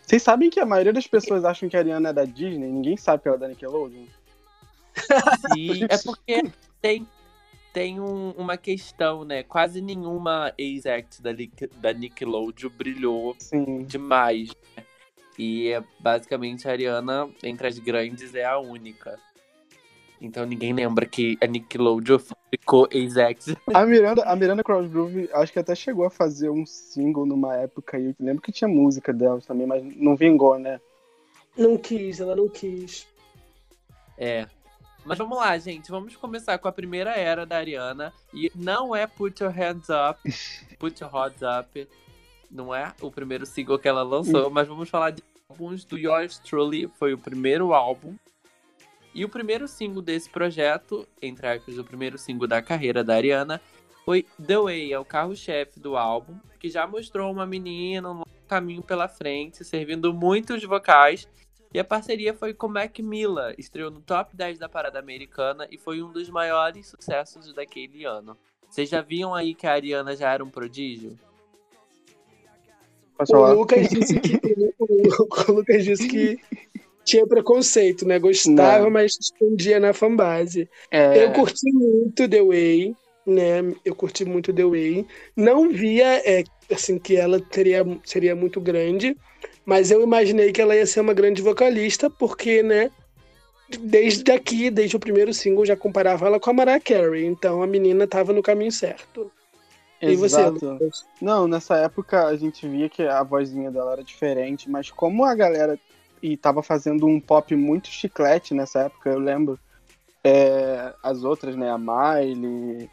[0.00, 2.66] Vocês sabem que a maioria das pessoas acham que a Ariana é da Disney?
[2.66, 4.06] Ninguém sabe que ela é da Nickelodeon?
[5.52, 6.42] Sim, é porque
[6.80, 7.06] tem,
[7.74, 9.42] tem um- uma questão, né?
[9.42, 13.82] Quase nenhuma ex-act da, Nick- da Nickelodeon brilhou Sim.
[13.82, 14.50] demais.
[14.76, 14.84] né?
[15.36, 19.18] E é, basicamente a Ariana, entre as grandes, é a única.
[20.20, 23.56] Então ninguém lembra que a Nickelodeon ficou ex-act.
[23.74, 27.96] A Miranda, a Miranda Crossgrove, acho que até chegou a fazer um single numa época
[27.96, 28.06] aí.
[28.06, 30.80] Eu lembro que tinha música dela também, mas não vingou, né?
[31.58, 33.06] Não quis, ela não quis.
[34.16, 34.46] É.
[35.04, 35.90] Mas vamos lá, gente.
[35.90, 38.12] Vamos começar com a primeira era da Ariana.
[38.32, 40.20] E não é Put Your Hands Up,
[40.78, 41.88] Put Your Hands Up.
[42.50, 46.38] Não é o primeiro single que ela lançou, mas vamos falar de álbuns do Yours
[46.38, 46.88] Truly.
[46.98, 48.16] Foi o primeiro álbum.
[49.14, 53.60] E o primeiro single desse projeto, entre aspas, o primeiro single da carreira da Ariana,
[54.04, 58.82] foi The Way, é o carro-chefe do álbum, que já mostrou uma menina, um caminho
[58.82, 61.28] pela frente, servindo muitos vocais
[61.74, 65.76] e a parceria foi com Mac Miller, estreou no top 10 da parada americana e
[65.76, 68.36] foi um dos maiores sucessos daquele ano.
[68.70, 71.18] Vocês já viam aí que a Ariana já era um prodígio?
[73.18, 73.52] O?
[73.52, 74.40] Lucas disse que.
[74.78, 76.38] o Lucas disse que
[77.04, 78.20] tinha preconceito, né?
[78.20, 78.90] Gostava, Não.
[78.90, 80.68] mas escondia na fanbase.
[80.90, 83.74] É, Eu curti muito The Way, né?
[83.84, 85.06] Eu curti muito The Way.
[85.36, 89.16] Não via, é, assim, que ela teria, seria muito grande,
[89.64, 92.90] mas eu imaginei que ela ia ser uma grande vocalista, porque, né?
[93.80, 97.24] Desde aqui, desde o primeiro single, já comparava ela com a Mariah Carey.
[97.24, 99.30] Então a menina tava no caminho certo.
[100.02, 100.66] E você, exato.
[100.66, 101.06] Lucas?
[101.20, 105.34] Não, nessa época a gente via que a vozinha dela era diferente, mas como a
[105.34, 105.78] galera
[106.22, 109.58] e tava fazendo um pop muito chiclete nessa época, eu lembro.
[110.24, 112.88] é, as outras, né, a Miley,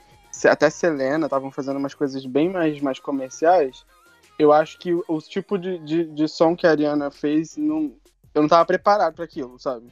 [0.46, 3.86] até Selena, estavam fazendo umas coisas bem mais, mais comerciais.
[4.42, 7.94] Eu acho que o, tipo de, de, de som que a Ariana fez, não,
[8.34, 9.86] eu não tava preparado para aquilo, sabe?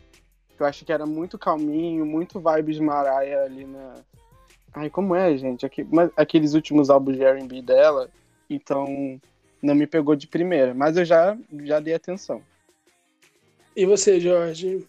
[0.60, 3.94] Eu acho que era muito calminho, muito vibes Mariah ali na.
[4.74, 5.68] Ai, como é, gente?
[6.18, 8.10] Aqueles últimos álbuns de R&B dela,
[8.50, 9.22] então
[9.62, 12.42] não me pegou de primeira, mas eu já, já dei atenção.
[13.76, 14.84] E você, Jorge?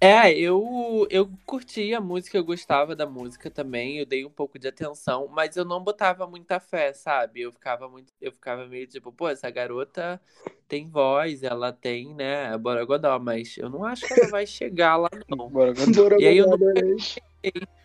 [0.00, 4.58] É, eu, eu curti a música, eu gostava da música também, eu dei um pouco
[4.58, 7.40] de atenção, mas eu não botava muita fé, sabe?
[7.40, 10.20] Eu ficava muito, eu ficava meio tipo, pô, essa garota
[10.68, 15.10] tem voz, ela tem, né, Borogodó, mas eu não acho que ela vai chegar lá,
[15.28, 15.48] não.
[15.50, 16.20] Bora, agora.
[16.20, 16.96] E aí eu Borogodó, nunca né?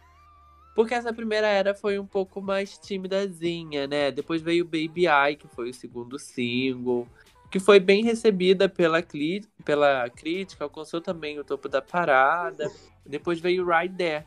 [0.76, 4.12] Porque essa primeira era foi um pouco mais timidazinha, né?
[4.12, 7.06] Depois veio Baby I, que foi o segundo single,
[7.50, 12.70] que foi bem recebida pela, cli- pela crítica, alcançou também o topo da parada.
[13.06, 14.26] Depois veio Right There.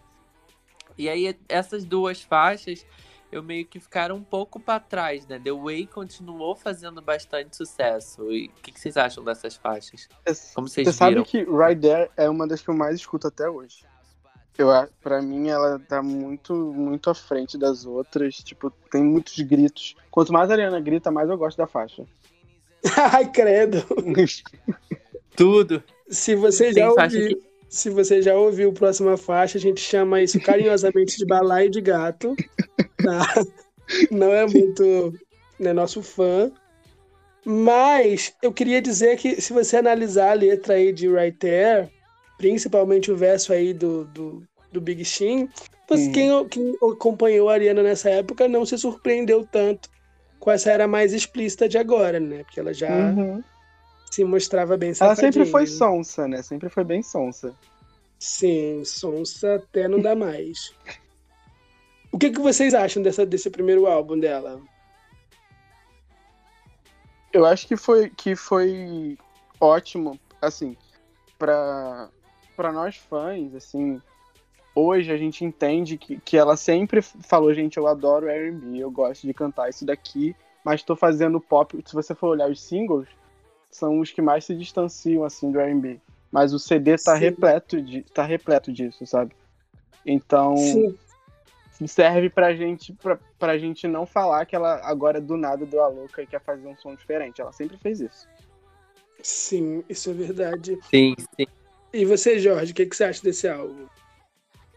[0.99, 2.85] E aí essas duas faixas
[3.31, 5.39] eu meio que ficaram um pouco pra trás, né?
[5.39, 8.31] The Way continuou fazendo bastante sucesso.
[8.31, 10.07] E o que, que vocês acham dessas faixas?
[10.55, 11.25] Como vocês Você sabe viram?
[11.25, 13.87] que Right There é uma das que eu mais escuto até hoje.
[14.59, 14.69] Eu,
[15.01, 18.35] pra mim, ela tá muito, muito à frente das outras.
[18.37, 19.97] Tipo, tem muitos gritos.
[20.11, 22.05] Quanto mais a Ariana grita, mais eu gosto da faixa.
[23.13, 23.85] Ai, credo.
[25.37, 25.83] Tudo.
[26.09, 30.41] Se você já ouviu, se você já ouviu a próxima faixa, a gente chama isso
[30.41, 32.37] carinhosamente de balaio de gato.
[33.03, 33.45] Tá?
[34.11, 35.15] Não é muito
[35.59, 36.51] né, nosso fã.
[37.45, 41.89] Mas eu queria dizer que se você analisar a letra aí de Right There,
[42.39, 45.49] principalmente o verso aí do, do, do Big Shin,
[45.91, 46.13] Uhum.
[46.13, 49.91] quem, quem acompanhou a Ariana nessa época não se surpreendeu tanto
[50.43, 52.43] com essa era mais explícita de agora, né?
[52.43, 53.41] Porque ela já Uhum.
[54.11, 56.43] se mostrava bem Ela sempre foi sonsa, né?
[56.43, 57.55] Sempre foi bem sonsa.
[58.19, 60.75] Sim, sonsa até não dá mais.
[62.11, 64.61] O que, que vocês acham dessa, desse primeiro álbum dela?
[67.33, 69.17] Eu acho que foi, que foi
[69.61, 70.77] ótimo, assim,
[71.39, 72.11] pra,
[72.57, 74.03] pra nós fãs, assim,
[74.75, 79.27] hoje a gente entende que, que ela sempre falou, gente, eu adoro R&B, eu gosto
[79.27, 83.09] de cantar isso daqui, mas tô fazendo pop, se você for olhar os singles,
[83.71, 86.01] são os que mais se distanciam, assim, do R&B.
[86.31, 87.21] Mas o CD tá Sim.
[87.21, 89.35] repleto, de, tá repleto disso, sabe?
[90.05, 90.99] Então, Sim,
[91.87, 95.89] serve pra gente, pra, pra gente não falar que ela agora do nada deu a
[95.89, 97.41] louca e quer fazer um som diferente.
[97.41, 98.27] Ela sempre fez isso.
[99.23, 100.79] sim, isso é verdade.
[100.91, 101.47] Sim, sim.
[101.93, 103.87] E você, Jorge, o que, que você acha desse álbum?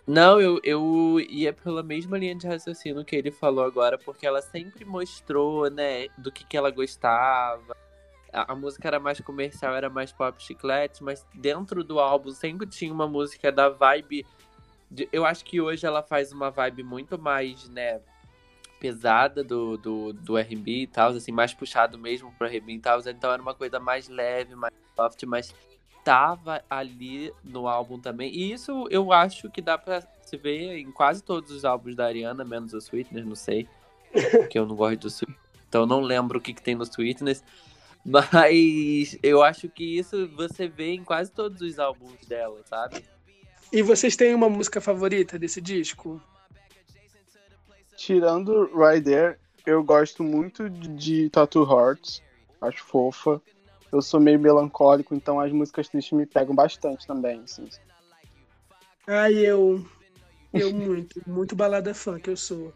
[0.07, 4.41] Não, eu, eu ia pela mesma linha de raciocínio que ele falou agora, porque ela
[4.41, 7.75] sempre mostrou, né, do que, que ela gostava.
[8.33, 12.67] A, a música era mais comercial, era mais pop chiclete, mas dentro do álbum sempre
[12.67, 14.25] tinha uma música da vibe.
[14.91, 18.01] de- eu acho que hoje ela faz uma vibe muito mais, né,
[18.79, 22.99] pesada do, do, do R&B e tal, assim, mais puxado mesmo pro R&B e tal,
[23.07, 25.53] então era uma coisa mais leve, mais soft, mas
[26.05, 28.31] tava ali no álbum também.
[28.31, 32.05] E isso eu acho que dá pra se ver em quase todos os álbuns da
[32.05, 33.67] Ariana, menos o Sweetness, não sei.
[34.31, 35.41] Porque eu não gosto do Sweetness.
[35.67, 37.43] Então eu não lembro o que, que tem no Sweetness.
[38.05, 43.03] Mas eu acho que isso você vê em quase todos os álbuns dela, sabe?
[43.73, 46.21] E vocês têm uma música favorita desse disco?
[47.97, 52.21] Tirando Right There, eu gosto muito de, de Tattoo Hearts.
[52.61, 53.41] Acho fofa.
[53.95, 57.65] Eu sou meio melancólico, então as músicas tristes me pegam bastante também, assim.
[59.07, 59.85] Ai, eu.
[60.53, 62.73] Eu muito, muito balada fã que eu sou.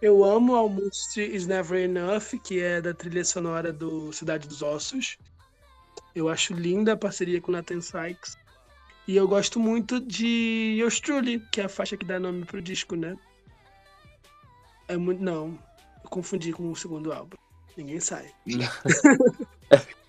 [0.00, 5.18] Eu amo Almost Is Never Enough, que é da trilha sonora do Cidade dos Ossos.
[6.14, 8.38] Eu acho linda a parceria com Nathan Sykes.
[9.06, 12.62] E eu gosto muito de Yours Truly, que é a faixa que dá nome pro
[12.62, 13.14] disco, né?
[14.88, 15.22] É muito.
[15.22, 15.58] Não,
[16.02, 17.36] eu confundi com o segundo álbum.
[17.76, 18.32] Ninguém sai.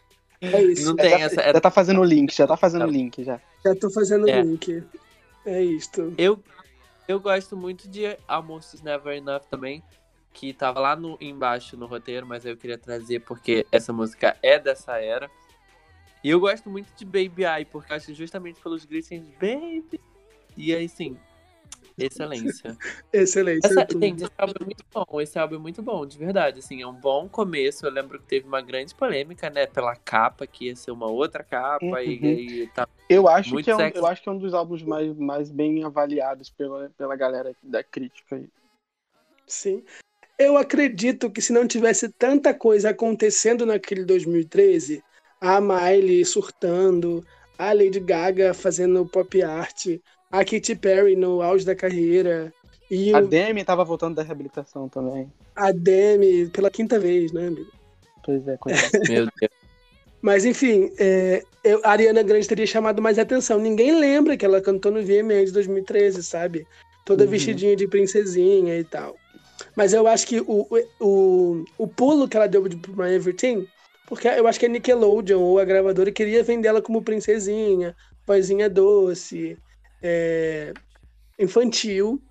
[0.44, 0.86] É isso.
[0.86, 1.42] Não tem já, essa.
[1.42, 2.92] já tá fazendo o link, já tá fazendo o Tá.
[2.92, 3.40] link já.
[3.66, 4.42] Já tô fazendo o É.
[4.42, 4.84] link.
[5.46, 6.14] É isto.
[6.18, 6.44] Eu,
[7.08, 9.82] eu gosto muito de Almost Never Enough também,
[10.34, 14.60] que tava lá no, embaixo no roteiro, mas eu queria trazer porque essa música é
[14.60, 15.30] dessa era.
[16.24, 20.00] E eu gosto muito de Baby Eye, porque eu acho justamente pelos gritinhos de Baby.
[20.56, 21.18] E aí, sim,
[21.98, 22.78] excelência.
[23.12, 23.66] Excelente.
[23.66, 24.04] Essa, tudo.
[24.04, 25.22] gente, esse álbum é muito bom.
[25.22, 26.60] Esse álbum é muito bom, de verdade.
[26.60, 27.86] Assim, é um bom começo.
[27.86, 29.66] Eu lembro que teve uma grande polêmica, né?
[29.66, 31.86] Pela capa, que ia ser uma outra capa.
[31.86, 32.00] Uhum.
[32.00, 32.88] E, e tá.
[33.10, 33.98] Eu acho, que é um, sexy.
[33.98, 37.84] eu acho que é um dos álbuns mais, mais bem avaliados pela, pela galera da
[37.84, 38.36] crítica.
[38.36, 38.50] aí.
[39.46, 39.84] Sim.
[40.38, 45.04] Eu acredito que se não tivesse tanta coisa acontecendo naquele 2013,
[45.40, 47.24] a Miley surtando,
[47.58, 49.88] a Lady Gaga fazendo pop art,
[50.34, 52.52] a Katy Perry no auge da carreira,
[52.90, 55.32] e A o- Demi tava voltando da reabilitação também.
[55.56, 57.70] a Demi pela quinta vez, né, amigo?
[58.26, 58.84] Pois é, coitado.
[59.08, 59.52] Meu Deus.
[60.24, 63.60] Mas enfim, é, eu- a Ariana Grande teria chamado mais atenção.
[63.60, 66.66] Ninguém lembra que ela cantou no VMA de 2013, sabe?
[67.06, 67.30] Toda Uhum.
[67.30, 69.16] vestidinha de princesinha e tal.
[69.76, 70.68] Mas eu acho que o,
[71.00, 73.68] o, o pulo que ela deu de My Everything,
[74.08, 78.70] porque eu acho que a Nickelodeon ou a gravadora queria vender ela como princesinha, vozinha
[78.70, 79.58] doce,
[80.04, 80.74] é,
[81.40, 82.22] infantil,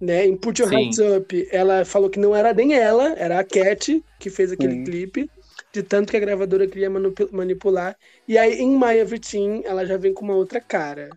[0.00, 0.26] né?
[0.26, 0.86] Em Put Your Sim.
[0.86, 4.74] Hands Up, ela falou que não era nem ela, era a Cat que fez aquele
[4.74, 4.84] Sim.
[4.84, 5.30] clipe,
[5.72, 6.90] de tanto que a gravadora queria
[7.30, 7.96] manipular.
[8.26, 11.10] E aí, em My Everything, ela já vem com uma outra cara.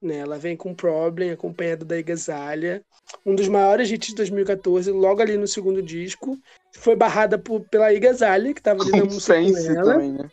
[0.00, 0.16] Né?
[0.16, 2.82] Ela vem com Problem, acompanhada da Igasalha.
[3.24, 6.36] Um dos maiores hits de 2014, logo ali no segundo disco.
[6.74, 9.92] Foi barrada por, pela Igasalha, que tava ali na música com Fancy ela.
[9.92, 10.28] também, né?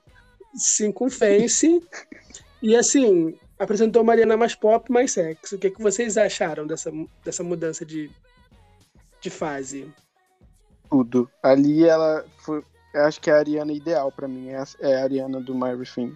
[0.55, 1.81] Sim, com Fancy.
[2.63, 5.55] e assim, apresentou Mariana mais pop, mais sexy.
[5.55, 6.91] O que, que vocês acharam dessa,
[7.23, 8.09] dessa mudança de,
[9.21, 9.91] de fase?
[10.89, 11.29] Tudo.
[11.43, 12.63] Ali ela foi.
[12.95, 14.49] Acho que é a Ariana ideal pra mim.
[14.49, 16.15] É a- é a Ariana do My Everything.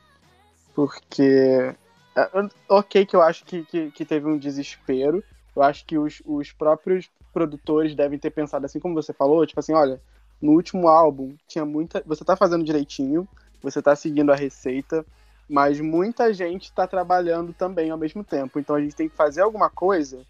[0.74, 1.76] Porque.
[2.16, 2.30] é,
[2.68, 5.24] Ok, que eu acho que, que, que teve um desespero.
[5.56, 9.60] Eu acho que os, os próprios produtores devem ter pensado assim, como você falou, tipo
[9.60, 10.02] assim, olha,
[10.42, 12.02] no último álbum tinha muita.
[12.08, 13.28] Você tá fazendo direitinho,
[13.62, 15.06] você tá seguindo a receita,
[15.50, 18.60] mas muita gente tá trabalhando também ao mesmo tempo.
[18.60, 20.26] Então a gente tem que fazer alguma coisa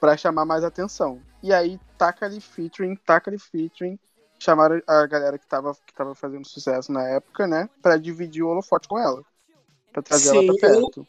[0.00, 1.20] pra chamar mais atenção.
[1.42, 3.98] E aí, taca ali featuring, taca ali featuring.
[4.38, 7.68] Chamaram a galera que tava, que tava fazendo sucesso na época, né?
[7.82, 9.22] Pra dividir o holofote com ela.
[9.92, 11.06] Pra trazer ela Sim, pra perto.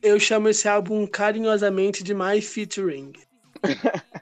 [0.00, 3.12] Eu chamo esse álbum carinhosamente de My Featuring.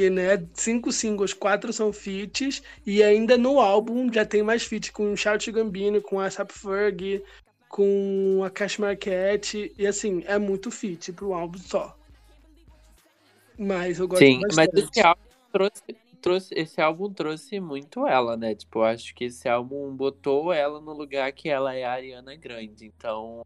[0.00, 4.88] que, né, cinco singles, quatro são feats, e ainda no álbum já tem mais feats
[4.88, 7.22] com o Shout Gambino, com a Sap Ferg,
[7.68, 11.94] com a Cash Marquette, e assim, é muito feat pro álbum só.
[13.58, 14.70] Mas eu gosto Sim, bastante.
[14.72, 15.20] mas esse álbum
[15.52, 15.82] trouxe,
[16.22, 16.54] trouxe.
[16.54, 18.54] Esse álbum trouxe muito ela, né?
[18.54, 22.34] Tipo, eu acho que esse álbum botou ela no lugar que ela é a Ariana
[22.36, 22.86] Grande.
[22.86, 23.42] Então.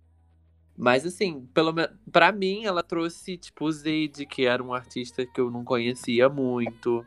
[0.76, 5.24] Mas assim, pelo menos pra mim, ela trouxe, tipo, o Zed, que era um artista
[5.24, 7.06] que eu não conhecia muito.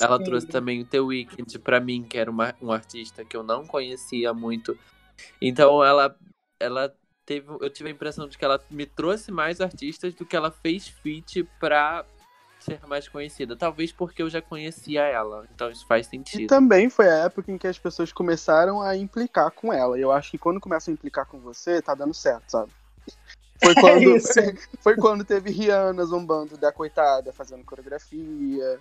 [0.00, 0.24] Ela Sim.
[0.24, 3.64] trouxe também o The Weeknd pra mim, que era uma- um artista que eu não
[3.64, 4.76] conhecia muito.
[5.40, 6.16] Então ela,
[6.58, 6.92] ela
[7.24, 7.46] teve.
[7.60, 10.88] Eu tive a impressão de que ela me trouxe mais artistas do que ela fez
[10.88, 12.04] feat pra
[12.58, 13.54] ser mais conhecida.
[13.54, 15.46] Talvez porque eu já conhecia ela.
[15.54, 16.48] Então isso faz E sentido.
[16.48, 19.96] também foi a época em que as pessoas começaram a implicar com ela.
[19.96, 22.72] E eu acho que quando começam a implicar com você, tá dando certo, sabe?
[23.64, 24.28] Foi quando, isso.
[24.80, 28.78] foi quando teve Rihanna zombando da coitada, fazendo coreografia.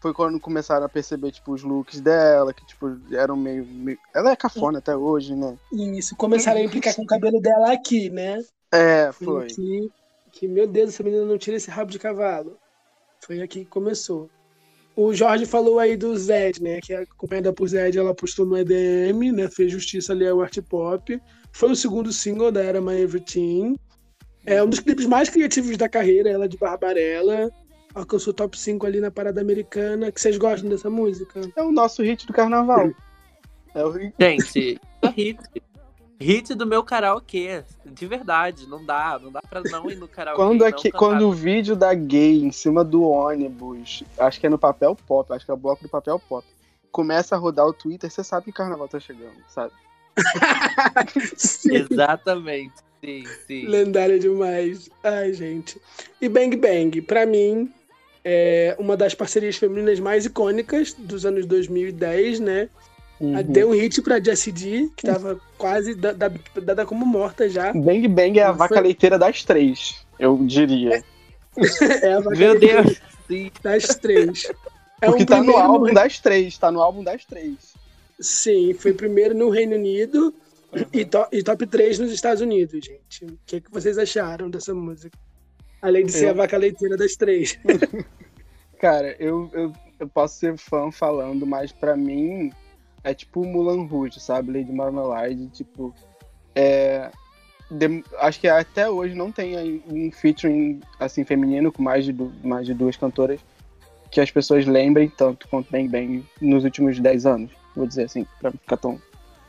[0.00, 3.64] Foi quando começaram a perceber, tipo, os looks dela, que, tipo, eram meio.
[3.64, 3.98] meio...
[4.14, 5.56] Ela é cafona até hoje, né?
[5.72, 8.44] Isso, começaram a implicar com o cabelo dela aqui, né?
[8.70, 9.46] É, foi.
[9.46, 9.90] Que,
[10.32, 12.58] que, meu Deus, essa menina não tira esse rabo de cavalo.
[13.20, 14.28] Foi aqui que começou.
[14.94, 16.80] O Jorge falou aí do Zed, né?
[16.80, 19.48] Que acompanhada por Zed, ela postou no EDM, né?
[19.48, 21.20] Fez justiça ali ao art pop.
[21.52, 23.76] Foi o segundo single da era My Everything.
[24.46, 27.50] É um dos clipes mais criativos da carreira, ela de Barbarella.
[27.92, 30.12] Alcançou top 5 ali na parada americana.
[30.12, 31.40] Que vocês gostam dessa música?
[31.56, 32.92] É o nosso hit do carnaval.
[33.74, 34.14] É o hit.
[34.18, 35.40] Gente, é hit.
[36.20, 37.64] Hit do meu karaokê.
[37.84, 39.18] De verdade, não dá.
[39.20, 40.40] Não dá pra não ir no karaokê.
[40.40, 40.98] Quando, aqui, cantar.
[40.98, 45.32] quando o vídeo da gay em cima do ônibus, acho que é no papel pop,
[45.32, 46.46] acho que é o bloco do papel pop,
[46.92, 49.72] começa a rodar o Twitter, você sabe que o carnaval tá chegando, sabe?
[51.70, 52.85] Exatamente.
[53.04, 53.66] Sim, sim.
[53.66, 54.88] Lendária demais.
[55.02, 55.80] Ai, gente.
[56.20, 57.70] E Bang Bang, pra mim,
[58.24, 62.68] é uma das parcerias femininas mais icônicas dos anos 2010, né?
[63.20, 63.42] Uhum.
[63.44, 66.30] Deu um hit pra Jessie D, que tava quase da- da-
[66.62, 67.72] dada como morta já.
[67.72, 71.02] Bang Bang é a Não vaca foi- leiteira das três, eu diria.
[71.56, 71.56] É
[72.12, 73.00] a vaca Meu Deus.
[73.26, 73.50] Sim.
[73.62, 74.50] das três.
[75.00, 77.54] É Porque um tá no álbum das três, tá no álbum das três.
[78.20, 80.34] Sim, foi primeiro no Reino Unido
[80.92, 83.24] e, to- e top 3 nos Estados Unidos, gente.
[83.24, 85.16] O que, que vocês acharam dessa música?
[85.82, 87.58] Além de ser Eu- a vaca leiteira das três.
[88.80, 92.50] Cara, eu, eu, eu posso ser fã falando, mas pra mim
[93.02, 94.52] é tipo Mulan Rouge, sabe?
[94.52, 95.94] Lady Marmalade, tipo.
[96.54, 97.10] é,
[97.70, 102.12] dem- acho que até hoje não tem um featuring assim feminino com mais de,
[102.44, 103.40] mais de duas cantoras
[104.10, 108.24] que as pessoas lembrem tanto quanto Bang Bang nos últimos 10 anos, vou dizer assim,
[108.40, 109.00] pra não ficar tão,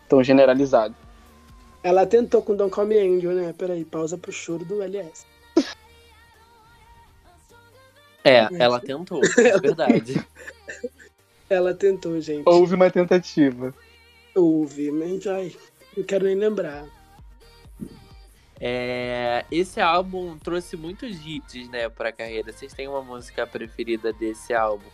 [0.09, 0.95] tão generalizado.
[1.83, 3.53] Ela tentou com Don't Call Me Angel, né?
[3.57, 5.25] Peraí, pausa pro choro do LS.
[8.23, 10.21] É, ela tentou, é verdade.
[11.49, 12.43] Ela tentou, gente.
[12.45, 13.73] Houve uma tentativa.
[14.35, 15.55] Ouvi, mas ai,
[15.95, 16.85] não quero nem lembrar.
[18.59, 22.51] É, esse álbum trouxe muitos hits, né, pra carreira.
[22.51, 24.89] Vocês têm uma música preferida desse álbum?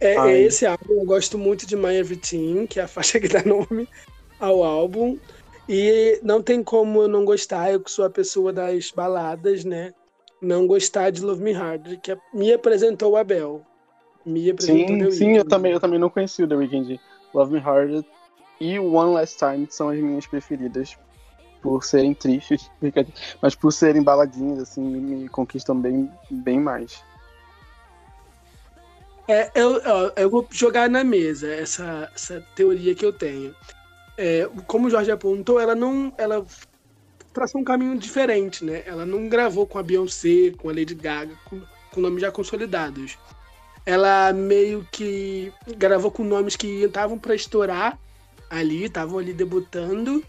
[0.00, 3.28] É, é esse álbum, eu gosto muito de My Everything, que é a faixa que
[3.28, 3.88] dá nome
[4.40, 5.18] ao álbum.
[5.68, 9.94] E não tem como eu não gostar, eu que sou a pessoa das baladas, né?
[10.40, 13.64] Não gostar de Love Me Hard, que me apresentou o Abel.
[14.26, 17.00] Me apresentou Sim, The sim, eu também, eu também não conheci o The Weeknd.
[17.32, 18.04] Love Me Hard
[18.60, 20.96] e One Last Time são as minhas preferidas.
[21.62, 22.70] Por serem tristes,
[23.40, 27.02] mas por serem baladinhas, assim, me, conquistam bem, bem mais.
[29.26, 33.54] É, eu, ó, eu vou jogar na mesa essa, essa teoria que eu tenho.
[34.16, 36.12] É, como o Jorge apontou, ela não.
[36.18, 36.44] Ela
[37.32, 38.82] traçou um caminho diferente, né?
[38.86, 41.60] Ela não gravou com a Beyoncé, com a Lady Gaga, com,
[41.92, 43.18] com nomes já consolidados.
[43.86, 47.98] Ela meio que gravou com nomes que estavam para estourar
[48.48, 50.24] ali, estavam ali debutando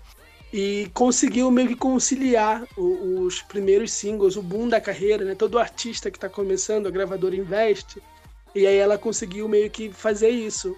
[0.52, 5.36] e conseguiu meio que conciliar o- os primeiros singles, o boom da carreira, né?
[5.36, 8.02] Todo artista que está começando, a gravadora investe.
[8.54, 10.76] E aí ela conseguiu meio que fazer isso.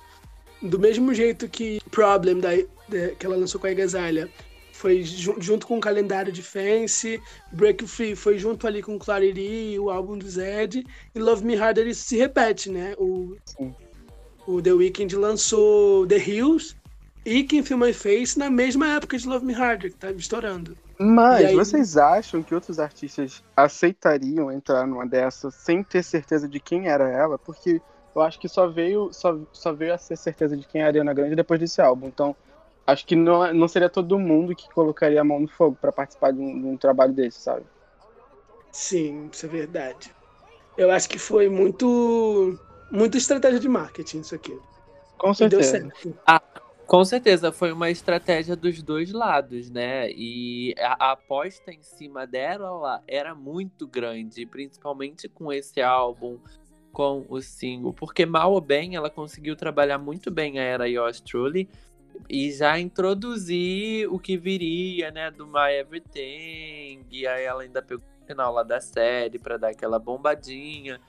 [0.61, 2.49] Do mesmo jeito que Problem, da,
[2.89, 4.29] da- que ela lançou com a Agasalha,
[4.73, 7.19] foi ju- junto com o calendário de Fancy,
[7.51, 10.83] Break Free foi junto ali com Clarity, o álbum do Zed,
[11.15, 12.93] e Love Me Harder isso se repete, né?
[12.97, 13.73] O, Sim.
[14.47, 16.75] o The Weeknd lançou The Hills
[17.25, 20.77] e Can Feel My Face na mesma época de Love Me Harder, que tava estourando.
[20.99, 26.59] Mas aí- vocês acham que outros artistas aceitariam entrar numa dessa sem ter certeza de
[26.59, 27.37] quem era ela?
[27.37, 27.81] Porque
[28.17, 30.87] eu acho que só veio, só, só veio a ser certeza de quem é a
[30.87, 32.07] Ariana Grande depois desse álbum.
[32.07, 32.35] Então,
[32.85, 36.31] acho que não, não seria todo mundo que colocaria a mão no fogo pra participar
[36.33, 37.63] de um, de um trabalho desse, sabe?
[38.71, 40.13] Sim, isso é verdade.
[40.77, 42.57] Eu acho que foi muito,
[42.91, 44.57] muita estratégia de marketing isso aqui.
[45.17, 45.63] Com E deu certeza.
[45.63, 46.17] certo.
[46.85, 50.09] Com certeza, foi uma estratégia dos dois lados, né?
[50.11, 56.39] E a, a aposta em cima dela era muito grande, principalmente com esse álbum,
[56.97, 61.21] com o single, porque mal ou bem ela conseguiu trabalhar muito bem a era Yours
[61.21, 61.69] Truly
[62.27, 68.03] e já introduzir o que viria, né, do My Everything, e aí ela ainda pegou
[68.03, 70.99] o final lá da série pra dar aquela bombadinha.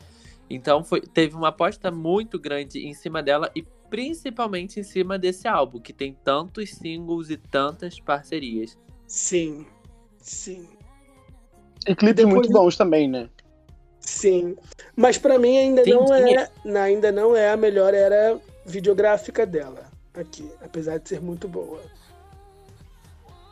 [0.51, 5.49] Então foi, teve uma aposta muito grande em cima dela e principalmente em cima desse
[5.49, 8.79] álbum, que tem tantos singles e tantas parcerias.
[9.07, 9.65] Sim,
[10.19, 10.69] sim,
[11.87, 13.31] E clipes muito bons também, né?
[14.09, 14.57] Sim.
[14.97, 16.35] Mas pra mim ainda Sim, não sim.
[16.37, 16.49] é,
[16.81, 19.85] ainda não é a melhor era videográfica dela
[20.15, 21.81] aqui, apesar de ser muito boa.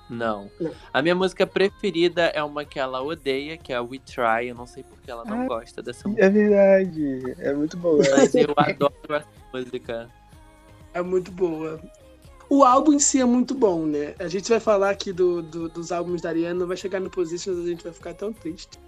[0.09, 0.49] Não.
[0.61, 0.71] Não.
[0.93, 4.49] A minha música preferida é uma que ela odeia, que é a We Try.
[4.49, 5.47] Eu não sei porque ela não Ah.
[5.47, 7.35] gosta dessa música, É verdade.
[7.41, 8.03] É muito boa.
[8.17, 10.09] mas eu adoro essa música.
[10.95, 11.81] É muito boa.
[12.49, 14.15] O álbum em si é muito bom, né?
[14.21, 17.59] A gente vai falar aqui do, do- dos álbuns da Ariana, vai chegar no Positions,
[17.59, 18.79] a gente vai ficar tão triste.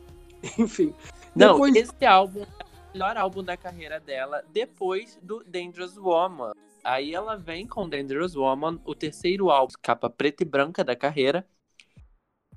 [0.56, 0.94] Enfim.
[1.34, 6.52] Não, Depois- esse álbum é o melhor álbum da carreira dela depois do Dangerous Woman.
[6.82, 11.44] Aí ela vem com Dangerous Woman, o terceiro álbum, capa preta e branca da carreira.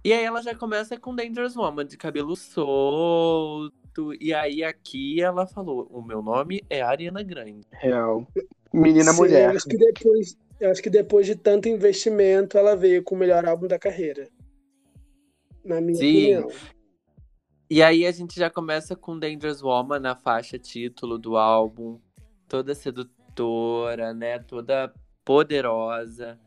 [0.04, 3.72] E aí ela já começa com Dangerous Woman, de cabelo solto.
[4.20, 7.68] E aí aqui ela falou: O meu nome é Ariana Grande.
[7.72, 8.26] Real.
[8.74, 9.50] Menina Sim, mulher.
[9.52, 13.18] Eu acho, que depois, eu acho que depois de tanto investimento, ela veio com o
[13.18, 14.30] melhor álbum da carreira.
[15.64, 16.38] Na minha Sim.
[16.38, 16.50] opinião.
[17.72, 22.02] E aí a gente já começa com Dangerous Woman na faixa título do álbum,
[22.46, 24.40] toda sedutora, né?
[24.40, 24.94] Toda
[25.24, 26.38] poderosa.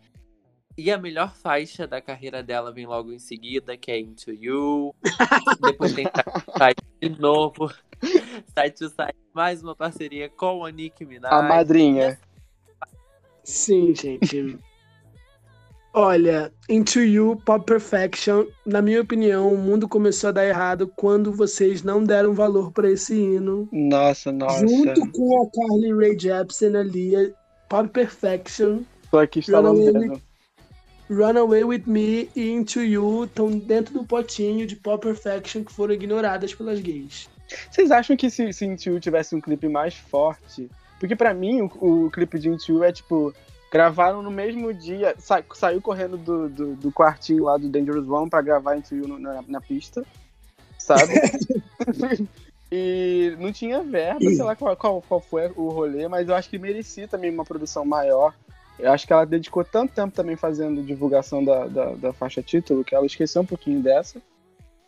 [0.77, 4.95] E a melhor faixa da carreira dela vem logo em seguida, que é Into You.
[5.65, 7.71] Depois tem Side de novo.
[8.03, 11.33] Side to Side, mais uma parceria com a Nicki Minaj.
[11.33, 12.21] A madrinha.
[13.43, 14.59] Sim, gente.
[15.97, 21.33] Olha, Into You, Pop Perfection, na minha opinião, o mundo começou a dar errado quando
[21.33, 23.69] vocês não deram valor pra esse hino.
[23.71, 24.67] Nossa, nossa.
[24.67, 27.33] Junto com a Carly Rae Jepsen ali,
[27.69, 28.81] Pop Perfection,
[29.13, 30.23] aqui instalando o Runaway.
[31.09, 35.95] Runaway With Me e Into You estão dentro do potinho de Pop Perfection que foram
[35.95, 37.31] ignoradas pelas gays.
[37.71, 40.69] Vocês acham que se, se Into You tivesse um clipe mais forte?
[40.99, 43.33] Porque pra mim, o, o clipe de Into You é tipo
[43.71, 48.31] Gravaram no mesmo dia, sa- saiu correndo do, do, do quartinho lá do Dangerous One
[48.31, 50.05] pra gravar Into You na, na pista,
[50.79, 51.13] sabe?
[52.71, 56.49] e não tinha verba, sei lá qual, qual, qual foi o rolê, mas eu acho
[56.49, 58.35] que merecia também uma produção maior.
[58.79, 62.85] Eu acho que ela dedicou tanto tempo também fazendo divulgação da, da, da faixa título
[62.85, 64.21] que ela esqueceu um pouquinho dessa.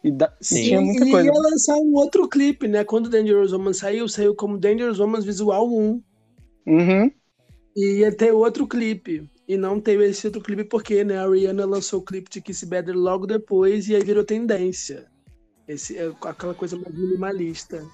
[0.03, 0.62] E, da- e Sim.
[0.62, 1.27] tinha muita e coisa.
[1.27, 2.85] ia lançar um outro clipe, né?
[2.85, 6.03] Quando Dangerous Woman saiu, saiu como Dangerous Woman Visual 1.
[6.66, 7.11] Uhum.
[7.77, 9.29] E ia ter outro clipe.
[9.47, 12.64] E não teve esse outro clipe porque, né, a Rihanna lançou o clipe de Kiss
[12.66, 15.07] Better logo depois e aí virou tendência.
[15.68, 17.87] Esse, é aquela coisa mais minimalista.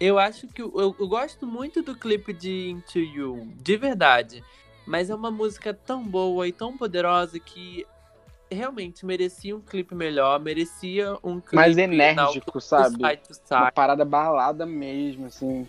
[0.00, 4.44] Eu acho que eu, eu- gosto muito do clipe de Into You, de verdade.
[4.86, 7.86] Mas é uma música tão boa e tão poderosa que
[8.50, 12.96] realmente merecia um clipe melhor, merecia um clipe Mais enérgico, sabe?
[12.96, 15.66] side Uma parada balada mesmo, assim.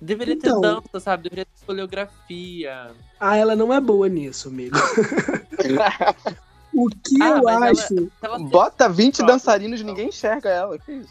[0.00, 0.60] Deveria ter Então.
[0.60, 1.24] dança, sabe?
[1.24, 2.90] Deveria ter coreografia.
[3.18, 4.76] Ah, ela não é boa nisso, amigo.
[6.72, 9.34] O que Ah, eu mas ela- acho, Ela Bota 20 Próprio.
[9.34, 10.78] dançarinos e ninguém enxerga ela.
[10.78, 11.10] Que isso?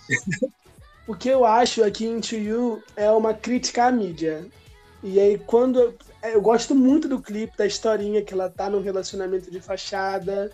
[1.08, 4.46] o que eu acho é que Into You é uma crítica à mídia.
[5.04, 8.82] E aí quando eu, eu gosto muito do clipe, da historinha que ela tá num
[8.82, 10.52] relacionamento de fachada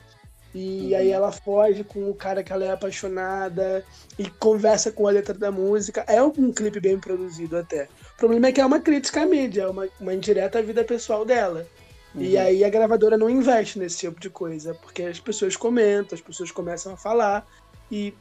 [0.53, 0.97] e Uhum.
[0.97, 3.83] aí ela foge com o cara que ela é apaixonada
[4.17, 6.03] e conversa com a letra da música.
[6.07, 7.87] É um clipe bem produzido até.
[8.15, 10.83] O problema é que é uma crítica à mídia, é uma, uma indireta à vida
[10.83, 11.67] pessoal dela.
[12.15, 12.41] E Uhum.
[12.41, 16.49] aí a gravadora não investe nesse tipo de coisa, porque as pessoas comentam, as pessoas
[16.49, 17.45] começam a falar
[17.91, 18.13] e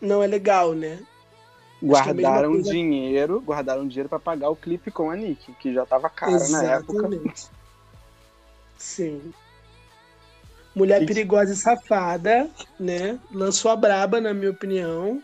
[0.00, 0.98] não é legal, né?
[1.80, 6.10] Guardaram coisa- dinheiro, guardaram dinheiro pra pagar o clipe com a Nick, que já tava
[6.10, 6.92] cara na época.
[7.06, 7.46] Exatamente.
[8.76, 9.32] Sim.
[10.74, 11.06] Mulher Isso.
[11.06, 13.18] perigosa e safada, né?
[13.32, 15.22] Lançou a braba, na minha opinião.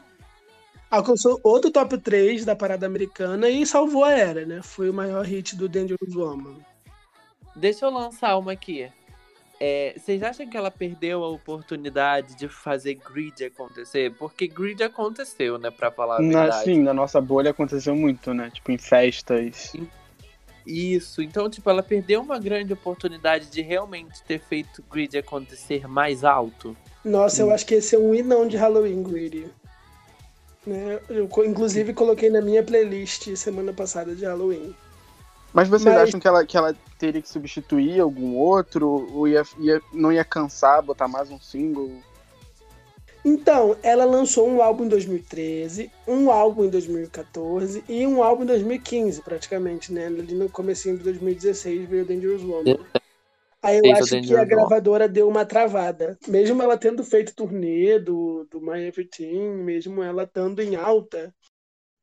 [0.97, 4.61] Alcançou outro top 3 da parada americana e salvou a era, né?
[4.63, 6.57] Foi o maior hit do Dangerous Woman.
[7.57, 8.87] Deixa eu lançar uma aqui.
[9.59, 14.13] É, vocês acham que ela perdeu a oportunidade de fazer grid acontecer?
[14.19, 15.71] Porque grid aconteceu, né?
[15.71, 16.65] Pra falar a Na, verdade.
[16.65, 18.51] sim, na nossa bolha aconteceu muito, né?
[18.53, 19.73] Tipo, em festas.
[20.67, 26.23] Isso, então, tipo, ela perdeu uma grande oportunidade de realmente ter feito grid acontecer mais
[26.23, 26.77] alto.
[27.03, 27.47] Nossa, Hum.
[27.49, 29.47] eu acho que esse é um inão de Halloween, Greedy.
[30.67, 31.01] Né?
[31.09, 34.75] Eu, inclusive, coloquei na minha playlist semana passada de Halloween.
[35.53, 39.09] Mas vocês Mas- acham que ela, que ela teria que substituir algum outro?
[39.13, 41.91] Ou ia, ia- não ia cansar botar mais um single?
[43.25, 48.47] Então, ela lançou um álbum em 2013, um álbum em 2014 e um álbum em
[48.47, 50.07] 2015, praticamente, né?
[50.07, 52.79] Ali no comecinho de 2016 veio Dangerous Woman.
[53.63, 56.19] Aí eu acho que a gravadora deu uma travada.
[56.27, 61.35] Mesmo ela tendo feito turnê do, do My Everything, mesmo ela estando em alta,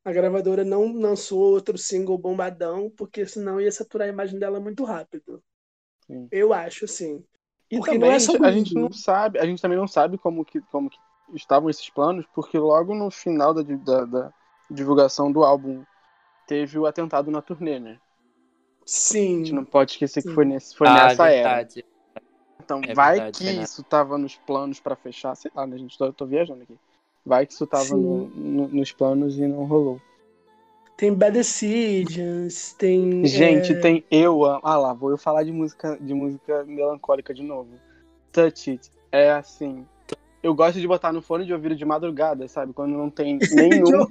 [0.04, 4.84] a gravadora não lançou outro single bombadão, porque senão ia saturar a imagem dela muito
[4.84, 5.42] rápido.
[6.06, 6.30] Sim.
[6.30, 7.24] Eu acho, assim.
[7.70, 9.86] E Porque também não é a gente, a gente não sabe, a gente também não
[9.86, 10.98] sabe como que, como que
[11.34, 14.34] estavam esses planos, porque logo no final da, da- da
[14.68, 15.84] divulgação do álbum
[16.46, 18.00] teve o atentado na turnê, né?
[18.80, 19.38] A Sim.
[19.38, 20.34] gente não pode esquecer que Sim.
[20.34, 21.48] foi, nesse, foi ah, nessa era.
[21.56, 21.84] verdade.
[22.62, 23.64] Então, É vai verdade, que Renato.
[23.64, 25.96] isso tava nos planos pra fechar, sei lá, né, gente?
[25.96, 26.76] Tô, tô viajando aqui.
[27.24, 30.00] Vai que isso tava no- no- nos planos e não rolou.
[30.96, 33.24] Tem Bad Decisions, tem.
[33.24, 34.60] Gente, é, tem eu amo.
[34.62, 37.70] Ah lá, vou eu falar de música, de música melancólica de novo.
[38.32, 38.90] Touch It.
[39.10, 39.86] É assim.
[40.42, 42.72] Eu gosto de botar no fone de ouvido de madrugada, sabe?
[42.72, 44.06] Quando não tem que nenhum,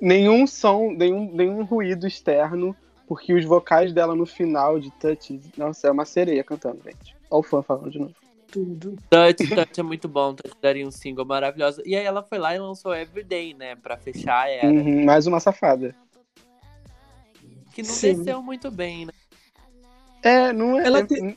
[0.00, 2.74] nenhum som, nenhum, nenhum ruído externo,
[3.06, 5.40] porque os vocais dela no final de Touch.
[5.56, 7.16] Nossa, é uma sereia cantando, gente.
[7.30, 8.14] Olha o fã falando de novo.
[8.50, 8.96] Tudo.
[9.10, 11.82] Touch, Touch é muito bom, Touch daria um single maravilhoso.
[11.84, 13.74] E aí ela foi lá e lançou Everyday, né?
[13.76, 14.68] Pra fechar a era.
[14.68, 15.94] Uhum, mais uma safada.
[17.74, 18.14] Que não Sim.
[18.16, 19.12] desceu muito bem, né?
[20.22, 20.86] É, não é.
[20.86, 21.36] Ela é- tem-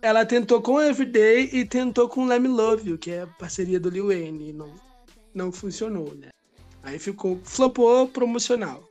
[0.00, 3.78] Ela tentou com Everyday e tentou com Let Me Love You, que é a parceria
[3.80, 4.50] do Lil Wayne.
[4.50, 4.72] e Não,
[5.34, 6.28] não funcionou, né?
[6.82, 7.38] Aí ficou.
[7.44, 8.82] Flopou promocional.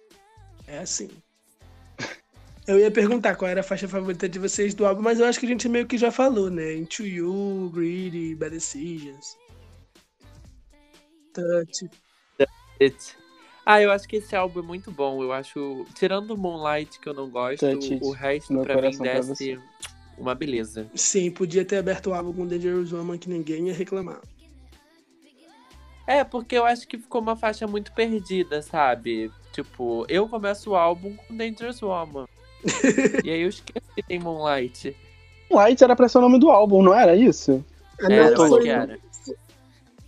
[0.68, 1.10] É assim.
[2.66, 5.40] Eu ia perguntar qual era a faixa favorita de vocês do álbum, mas eu acho
[5.40, 6.76] que a gente meio que já falou, né?
[6.76, 9.38] Into You, Greedy, Bad Decisions.
[11.34, 11.90] Touch.
[12.80, 13.18] It.
[13.66, 15.22] Ah, eu acho que esse álbum é muito bom.
[15.22, 15.86] Eu acho.
[15.94, 17.66] Tirando o Moonlight, que eu não gosto,
[18.02, 19.60] o resto Meu pra mim pra desce
[20.18, 20.90] uma beleza.
[20.94, 24.22] Sim, podia ter aberto o álbum com Dangerous Woman que ninguém ia reclamar.
[26.06, 29.32] É, porque eu acho que ficou uma faixa muito perdida, sabe?
[29.54, 32.26] Tipo, eu começo o álbum com Dangerous Woman.
[33.24, 34.96] e aí eu esqueço que tem Moonlight.
[35.50, 37.64] Light era pra ser o nome do álbum, não era isso?
[38.02, 39.00] A Era, minha eu acho que era.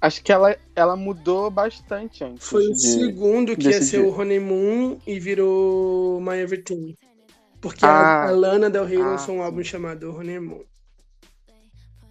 [0.01, 2.47] Acho que ela, ela mudou bastante antes.
[2.47, 4.07] foi o de- segundo que ia ser dia.
[4.07, 6.95] o Honeymoon e virou My Everything.
[7.61, 8.27] Porque a- Ah.
[8.27, 9.43] a, Lana Del Rey Ah, lançou um sim.
[9.43, 10.61] álbum chamado Honeymoon.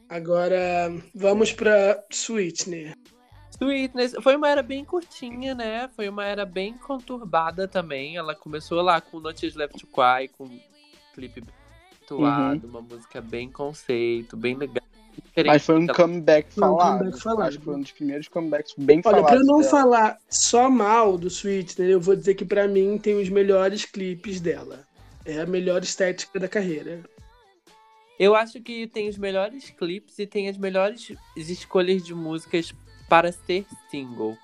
[0.09, 2.95] Agora, vamos pra Sweetener.
[3.61, 5.89] Sweetness foi uma era bem curtinha, né?
[5.95, 8.17] Foi uma era bem conturbada também.
[8.17, 10.61] Ela começou lá com Notícias Left to Cry, com um
[11.15, 11.55] clipe bem
[12.03, 14.83] atuado, uma música bem conceito, bem legal.
[15.47, 16.99] Mas foi um comeback Foi um falado.
[16.99, 17.49] comeback falado.
[17.49, 19.31] Acho que foi um dos primeiros comebacks bem Olha, falados.
[19.31, 19.71] pra não dela.
[19.71, 24.41] falar só mal do Sweetener, eu vou dizer que pra mim tem os melhores clipes
[24.41, 24.85] dela.
[25.25, 27.01] É a melhor estética da carreira.
[28.19, 32.73] Eu acho que tem os melhores clipes e tem as melhores escolhas de músicas
[33.09, 34.37] para ser single.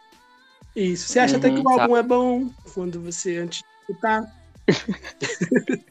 [0.74, 1.08] Isso.
[1.08, 4.40] Você acha até Uhum, que o álbum é bom quando você, antes de escutar,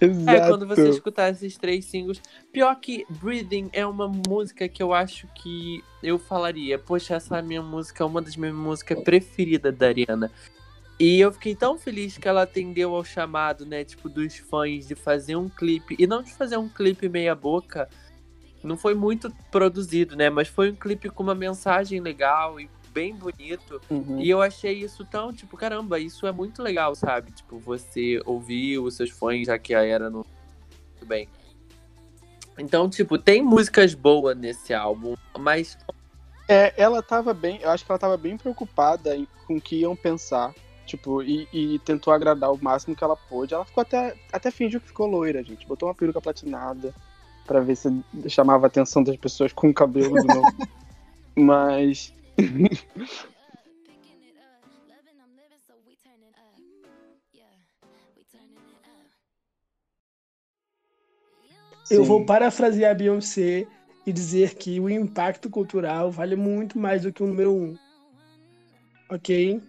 [0.00, 0.30] Exato.
[0.30, 2.20] É, quando você escutar esses três singles.
[2.52, 7.38] Pior que Breathing é uma música que eu acho que eu falaria, poxa, essa é
[7.40, 10.30] a minha música, uma das minhas músicas preferidas da Ariana.
[10.98, 14.94] E eu fiquei tão feliz que ela atendeu ao chamado, né, tipo, dos fãs de
[14.94, 15.94] fazer um clipe.
[15.98, 17.88] E não de fazer um clipe meia boca.
[18.62, 20.28] Não foi muito produzido, né?
[20.30, 23.80] Mas foi um clipe com uma mensagem legal e bem bonito.
[23.88, 24.20] Uhum.
[24.20, 27.30] E eu achei isso tão, tipo, caramba, isso é muito legal, sabe?
[27.30, 30.24] Tipo, você ouvir os seus fãs, já que a era não.
[30.98, 31.28] Tudo bem.
[32.58, 35.78] Então, tipo, tem músicas boas nesse álbum, mas.
[36.48, 39.76] É, ela tava bem, eu acho que ela tava bem preocupada em- com o que
[39.76, 40.52] iam pensar.
[40.86, 43.52] Tipo, e, e tentou agradar o máximo que ela pôde.
[43.52, 45.66] Ela ficou até, até fingiu que ficou loira, gente.
[45.66, 46.94] Botou uma peruca platinada
[47.48, 47.88] pra ver se
[48.28, 50.54] chamava a atenção das pessoas com o cabelo de novo.
[51.34, 52.12] Mas.
[61.90, 63.66] Eu vou parafrasear a Beyoncé
[64.06, 67.76] e dizer que o impacto cultural vale muito mais do que o número um.
[69.08, 69.62] Ok?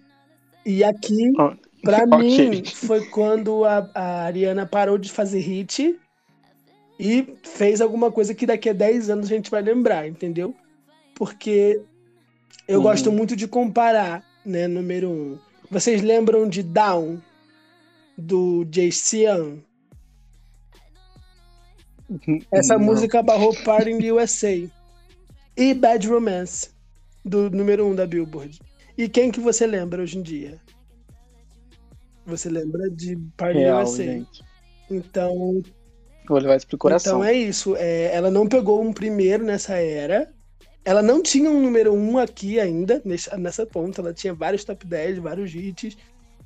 [0.66, 2.50] E aqui, Ó, pra ok.
[2.50, 5.98] mim, foi quando a, a Ariana parou de fazer hit
[7.00, 10.54] e fez alguma coisa que daqui a 10 anos a gente vai lembrar, entendeu?
[11.16, 11.82] Porque
[12.68, 12.84] eu Uhum.
[12.84, 15.40] gosto muito de comparar, né, número um.
[15.72, 17.22] Vocês lembram de Down,
[18.18, 19.60] do Jay Sean?
[22.52, 22.86] Essa Não.
[22.86, 24.70] música barrou Party in the USA.
[25.56, 26.70] E Bad Romance,
[27.24, 28.60] do número um da Billboard.
[28.98, 30.60] E quem que você lembra hoje em dia?
[32.26, 34.04] Você lembra de Party in the USA.
[34.04, 34.44] gente.
[34.90, 35.62] Então,
[36.30, 37.18] Vou levar isso pro coração.
[37.18, 37.76] então é isso.
[37.76, 40.32] É, ela não pegou um primeiro nessa era.
[40.86, 44.00] Ela não tinha um número um aqui ainda, nessa, nessa ponta.
[44.00, 45.98] Ela tinha vários top 10, vários hits.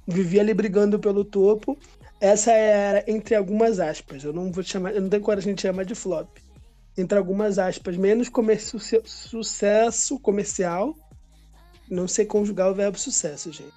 [0.08, 1.78] Vivia ali brigando pelo topo.
[2.22, 5.84] Essa era, entre algumas aspas, eu não vou chamar, eu não tenho coragem de chamar
[5.84, 6.30] de flop.
[6.98, 8.32] Entre algumas aspas, menos
[9.06, 10.96] sucesso comercial.
[11.90, 13.74] Não sei conjugar o verbo sucesso, gente.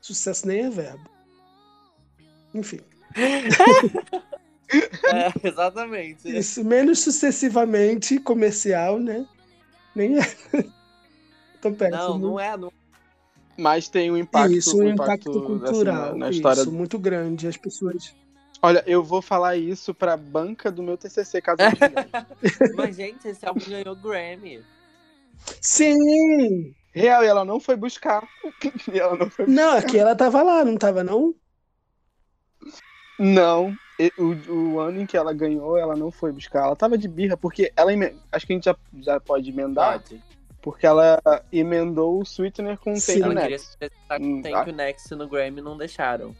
[0.00, 1.10] Sucesso nem é verbo.
[2.54, 2.78] Enfim.
[5.12, 6.28] É, exatamente.
[6.36, 9.26] Isso, menos sucessivamente comercial, né?
[9.94, 10.22] Nem é.
[11.60, 11.98] Tô péssimo.
[11.98, 12.56] Não, não é.
[12.56, 12.72] Não...
[13.58, 16.12] Mas tem um impacto, Isso, um um impacto, assim, cultural.
[16.12, 16.60] na, na história.
[16.60, 17.48] Isso, muito grande.
[17.48, 18.14] As pessoas.
[18.62, 21.58] Olha, eu vou falar isso pra banca do meu TCC, caso.
[22.76, 24.62] Mas, gente, esse álbum ganhou Grammy.
[25.60, 26.74] Sim!
[26.92, 28.26] Real, e ela não foi buscar.
[28.92, 31.34] E ela não foi Não, aqui ela tava lá, não tava, não?
[33.18, 33.74] Não,
[34.16, 36.64] o, o ano em que ela ganhou, ela não foi buscar.
[36.64, 37.90] Ela tava de birra, porque ela.
[38.32, 40.22] Acho que a gente já, já pode emendar, Pode.
[40.62, 41.20] porque ela
[41.52, 43.20] emendou o Sweetener com o Sim.
[43.20, 43.78] Take Ela Next.
[43.78, 46.34] queria com Hum, Thank You Next no Grammy não deixaram.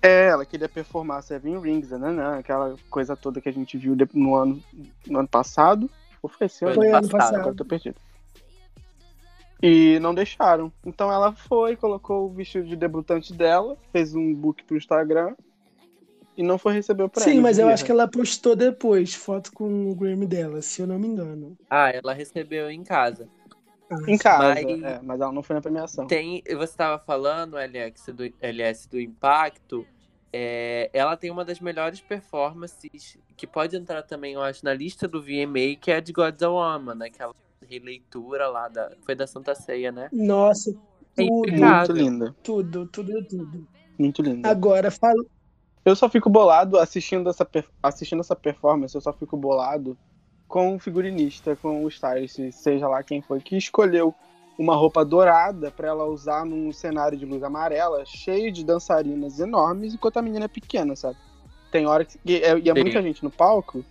[0.00, 4.34] É, ela queria performar Seven Rings, nananã, aquela coisa toda que a gente viu no
[4.36, 4.62] ano,
[5.06, 5.90] no ano passado.
[6.22, 6.74] Ou foi esse ano?
[6.74, 7.10] Foi ano passado.
[7.10, 7.34] passado.
[7.36, 7.96] Agora eu tô perdido.
[9.62, 10.70] E não deixaram.
[10.84, 15.34] Então ela foi, colocou o vestido de debutante dela, fez um book pro Instagram
[16.36, 17.34] e não foi receber o prêmio.
[17.34, 20.86] Sim, mas eu acho que ela postou depois foto com o Grammy dela, se eu
[20.86, 21.56] não me engano.
[21.70, 23.28] Ah, ela recebeu em casa.
[23.90, 26.06] Ah, Em casa, Mas- é, mas ela não foi na premiação.
[26.06, 29.86] Tem, você estava falando, LS do, LS do Impacto,
[30.32, 35.06] é, ela tem uma das melhores performances, que pode entrar também, eu acho, na lista
[35.06, 37.32] do VMA, que é a de God's a Woman, aquela
[37.68, 40.08] releitura lá, da, foi da Santa Ceia, né?
[40.12, 40.70] Nossa,
[41.16, 43.68] É tudo, Muito linda, tudo, tudo, tudo.
[43.98, 44.48] muito linda.
[44.50, 45.22] Agora, fala.
[45.84, 47.46] Eu só fico bolado assistindo essa,
[47.82, 49.96] assistindo essa performance, eu só fico bolado
[50.48, 54.14] com o figurinista, com o stylist, seja lá quem foi, que escolheu
[54.58, 59.94] uma roupa dourada pra ela usar num cenário de luz amarela, cheio de dançarinas enormes,
[59.94, 61.16] enquanto a menina é pequena, sabe?
[61.72, 62.18] Tem hora que.
[62.24, 63.84] E é, e é muita gente no palco,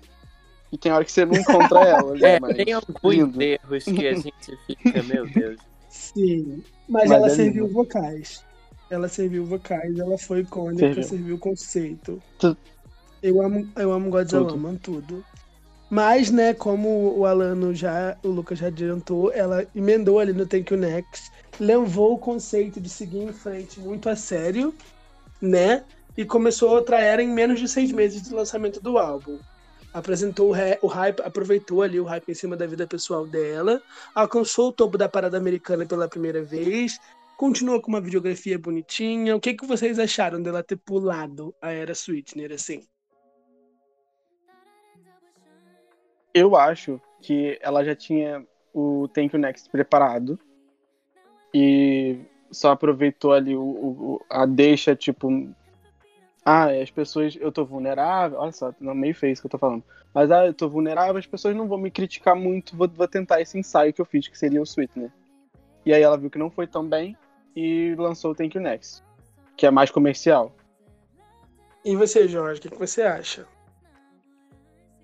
[0.72, 2.14] e tem hora que você não encontra ela.
[2.14, 3.42] ali, É, mas tem alguns lindo.
[3.42, 5.60] erros que a gente fica, meu Deus.
[5.90, 7.74] Sim, mas, Mas ela é serviu lindo.
[7.76, 8.44] vocais.
[8.94, 11.04] Ela serviu vocais, ela foi icônica, Serviu.
[11.04, 12.22] serviu conceito.
[12.38, 12.56] Tu-
[13.24, 14.68] Eu amo, eu amo Godzilla, Tudo.
[14.68, 15.26] amo tudo.
[15.90, 20.74] Mas, né, como o Alano já, o Lucas já adiantou, ela emendou ali no Thank
[20.74, 24.74] You Next, levou o conceito de seguir em frente muito a sério,
[25.42, 25.84] né?
[26.16, 29.40] E começou outra era em menos de seis meses de lançamento do álbum.
[29.94, 33.82] Apresentou o, o hype, aproveitou ali o hype em cima da vida pessoal dela,
[34.14, 36.98] alcançou o topo da parada americana pela primeira vez,
[37.38, 39.36] continuou com uma videografia bonitinha.
[39.36, 42.86] O que, que vocês acharam dela ter pulado a era Sweetener, assim?
[46.34, 50.40] Eu acho que ela já tinha o Thank You Next preparado
[51.54, 52.20] e
[52.52, 55.30] só aproveitou ali o- o- a deixa, tipo.
[56.44, 57.38] Ah, as pessoas.
[57.40, 58.40] Eu tô vulnerável.
[58.40, 59.84] Olha só, não meio feio isso que eu tô falando.
[60.14, 63.42] Mas ah, eu tô vulnerável, as pessoas não vão me criticar muito, vou, vou tentar
[63.42, 65.12] esse ensaio que eu fiz, que seria o Sweetener.
[65.86, 67.18] E aí ela viu que não foi tão bem
[67.56, 69.04] e lançou o Thank You Next,
[69.56, 70.56] que é mais comercial.
[71.86, 73.46] E você, Jorge, o que, que você acha?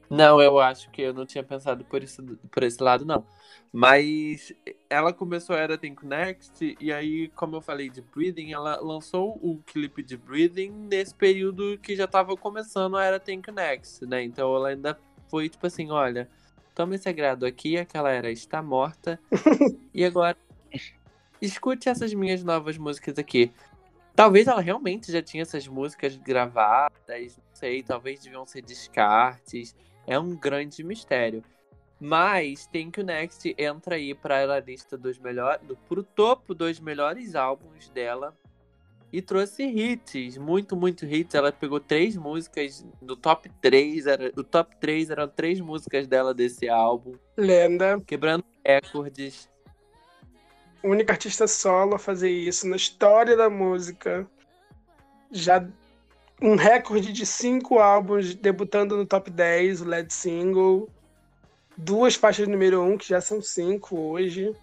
[0.10, 3.24] Não, eu acho que eu não tinha pensado por, isso, por esse lado, não.
[3.72, 4.52] Mas
[4.90, 9.38] ela começou a era Think Next, e aí, como eu falei de Breathing, ela lançou
[9.42, 14.24] o clipe de Breathing nesse período que já tava começando a era Think Next, né?
[14.24, 14.98] Então ela ainda
[15.28, 16.28] foi tipo assim: olha,
[16.74, 19.20] toma esse agrado aqui, aquela era está morta,
[19.94, 20.36] e agora
[21.42, 23.52] escute essas minhas novas músicas aqui.
[24.16, 29.76] Talvez ela realmente já tinha essas músicas gravadas, não sei, talvez deviam ser descartes.
[30.06, 31.44] É um grande mistério.
[32.00, 36.80] Mas Thank You Next entra aí para a lista dos melhores, do, pro topo dos
[36.80, 38.34] melhores álbuns dela
[39.12, 41.36] e trouxe hits, muito, muito hits.
[41.36, 46.34] Ela pegou três músicas do top 3, era, o top 3 eram três músicas dela
[46.34, 49.50] desse álbum, Lenda, quebrando recordes.
[50.84, 54.28] Única artista solo a fazer isso na história da música.
[55.32, 55.66] Já
[56.42, 60.90] um recorde de cinco álbuns debutando no top 10, o lead single.
[61.78, 64.54] Duas faixas número um, que já são cinco hoje.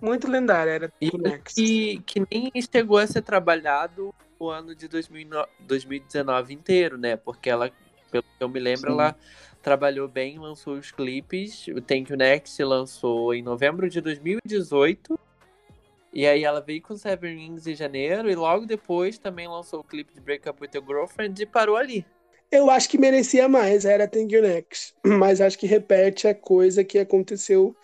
[0.00, 1.54] Muito lendária era E o Next.
[1.54, 7.16] que, que nem chegou a ser trabalhado o ano de 2009 2019 inteiro, né?
[7.16, 7.70] Porque ela,
[8.10, 8.92] pelo que eu me lembro, Sim.
[8.92, 9.16] ela
[9.62, 11.68] trabalhou bem, lançou os clipes.
[11.68, 15.18] O Thank You Next lançou em novembro de 2018.
[16.12, 19.84] E aí ela veio com Seven Rings em janeiro e logo depois também lançou o
[19.84, 22.04] clipe de Break Up With Your Girlfriend e parou ali.
[22.50, 24.94] Eu acho que merecia mais, era Thank You Next.
[25.02, 27.74] Mas acho que repete a coisa que aconteceu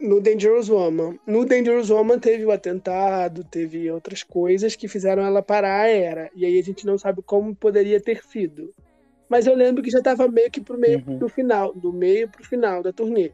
[0.00, 1.16] no Dangerous Woman.
[1.24, 6.30] No Dangerous Woman teve o atentado, teve outras coisas que fizeram ela parar a era.
[6.34, 8.74] E aí a gente não sabe como poderia ter sido.
[9.28, 11.18] Mas eu lembro que já estava meio que pro meio Uhum.
[11.18, 13.30] do final, do meio pro final da turnê.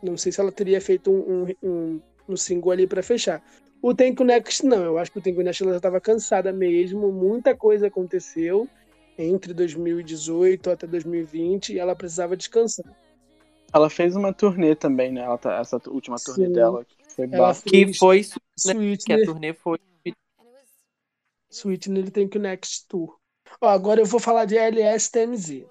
[0.00, 3.42] Não sei se ela teria feito um, um, um, um single ali para fechar.
[3.86, 6.00] O Thank You Next não, eu acho que o Thank You Next ela já estava
[6.00, 8.66] cansada mesmo, muita coisa aconteceu
[9.18, 12.90] entre 2018 até 2020 e ela precisava descansar.
[13.74, 15.20] Ela fez uma turnê também, né?
[15.20, 16.52] Ela tá- essa última turnê Sim.
[16.54, 17.54] dela, que foi Ela.
[17.54, 18.22] Que foi
[18.96, 19.78] que a turnê foi
[21.50, 23.18] Sweetener Thank You Next Tour.
[23.60, 25.66] Ó, agora eu vou falar de LSTMZ,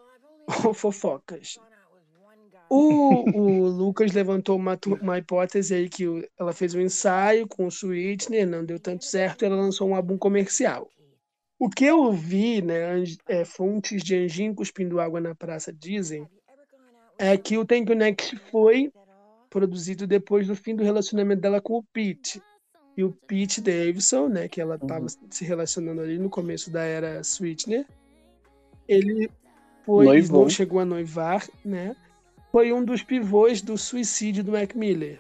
[0.76, 1.58] fofocas.
[2.76, 7.66] O, o Lucas levantou uma, uma hipótese aí que o- ela fez um ensaio com
[7.66, 10.90] o Sweetener, não deu tanto certo, e ela lançou um álbum comercial.
[11.60, 16.28] O que eu vi, né, é, fontes de anjinho cuspindo água na praça dizem,
[17.18, 18.92] é que o Thank You Next foi
[19.50, 22.42] produzido depois do fim do relacionamento dela com o Pete.
[22.98, 27.22] E o Pete Davidson, né, que ela estava se relacionando ali no começo da era
[27.22, 27.86] Sweetener,
[28.88, 29.30] ele
[29.86, 30.06] foi,
[30.44, 31.96] não chegou a noivar, né?
[32.54, 35.20] Foi um dos pivôs do suicídio do Mac Miller.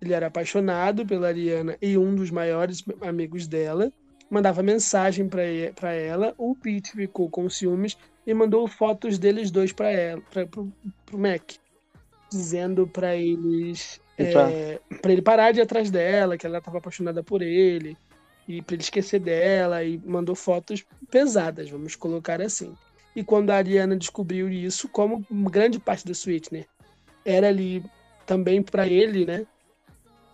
[0.00, 3.92] Ele era apaixonado pela Ariana e um dos maiores amigos dela.
[4.30, 6.34] Mandava mensagem para ela.
[6.38, 10.72] O Pete ficou com ciúmes e mandou fotos deles dois para ela, para pro,
[11.04, 11.42] pro Mac,
[12.30, 17.22] dizendo para eles é, para ele parar de ir atrás dela, que ela estava apaixonada
[17.22, 17.98] por ele
[18.48, 22.74] e para ele esquecer dela e mandou fotos pesadas, vamos colocar assim.
[23.14, 26.66] E quando a Ariana descobriu isso, como grande parte do Sweetener
[27.24, 27.82] era ali
[28.26, 29.46] também para ele, né?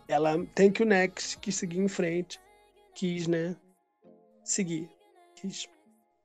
[0.09, 2.39] Ela tem que o Next quis seguir em frente,
[2.95, 3.57] quis, né?
[4.45, 4.89] Seguir,
[5.35, 5.66] quis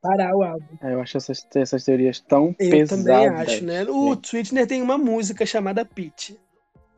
[0.02, 0.78] parar o álbum.
[0.82, 2.90] É, eu acho essas, essas teorias tão Eu pesadas.
[2.90, 3.84] também acho, né?
[3.86, 4.28] O gente.
[4.28, 6.32] Sweetener tem uma música chamada Pitch.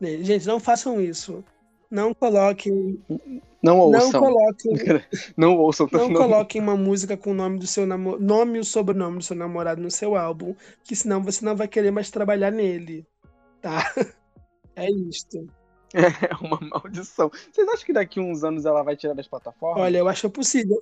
[0.00, 0.18] né?
[0.22, 1.44] Gente, não façam isso.
[1.90, 3.02] Não coloquem,
[3.62, 4.20] Não não ouçam.
[4.20, 4.72] coloquem
[5.36, 5.88] Não ouçam.
[5.92, 8.18] Não coloquem uma música com o nome do seu namo...
[8.18, 11.68] nome e o sobrenome do seu namorado no seu álbum, que senão você não vai
[11.68, 13.06] querer mais trabalhar nele,
[13.60, 13.78] tá?
[14.76, 15.46] É isto.
[15.94, 17.30] É uma maldição.
[17.30, 19.80] Vocês acham que daqui uns anos ela vai tirar das plataformas?
[19.84, 20.80] Olha, eu acho possível.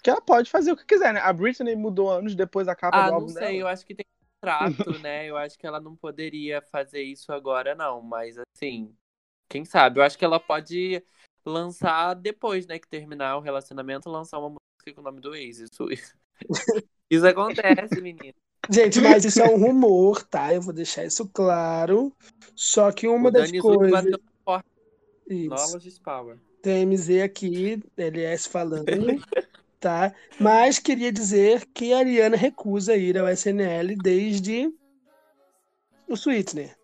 [0.00, 1.18] que ela pode fazer o que quiser, né?
[1.20, 3.54] A Britney mudou anos depois da capa Ah, do não álbum sei, dela.
[3.54, 4.06] eu acho que tem
[4.40, 5.26] contrato, né?
[5.28, 8.00] Eu acho que ela não poderia fazer isso agora, não.
[8.00, 8.94] Mas assim,
[9.50, 9.98] quem sabe?
[9.98, 11.02] Eu acho que ela pode
[11.44, 12.78] lançar depois, né?
[12.78, 15.58] Que terminar o relacionamento, lançar uma música com o nome do ex.
[15.58, 15.88] Isso,
[17.10, 18.34] isso acontece, menino.
[18.70, 20.54] Gente, mas isso é um rumor, tá?
[20.54, 22.14] Eu vou deixar isso claro.
[22.54, 24.04] Só que uma o das Dani coisas.
[25.28, 26.38] Knowledge is power.
[26.62, 28.84] TMZ aqui, LS falando,
[29.80, 30.14] tá?
[30.38, 34.72] Mas queria dizer que a Ariana recusa ir ao SNL desde
[36.06, 36.76] o Sweetener.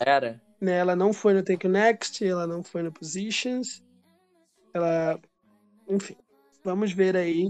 [0.00, 0.40] Era.
[0.60, 0.72] Né?
[0.78, 3.82] Ela não foi no Take You Next, ela não foi no Positions.
[4.72, 5.18] Ela.
[5.88, 6.16] Enfim.
[6.64, 7.48] Vamos ver aí.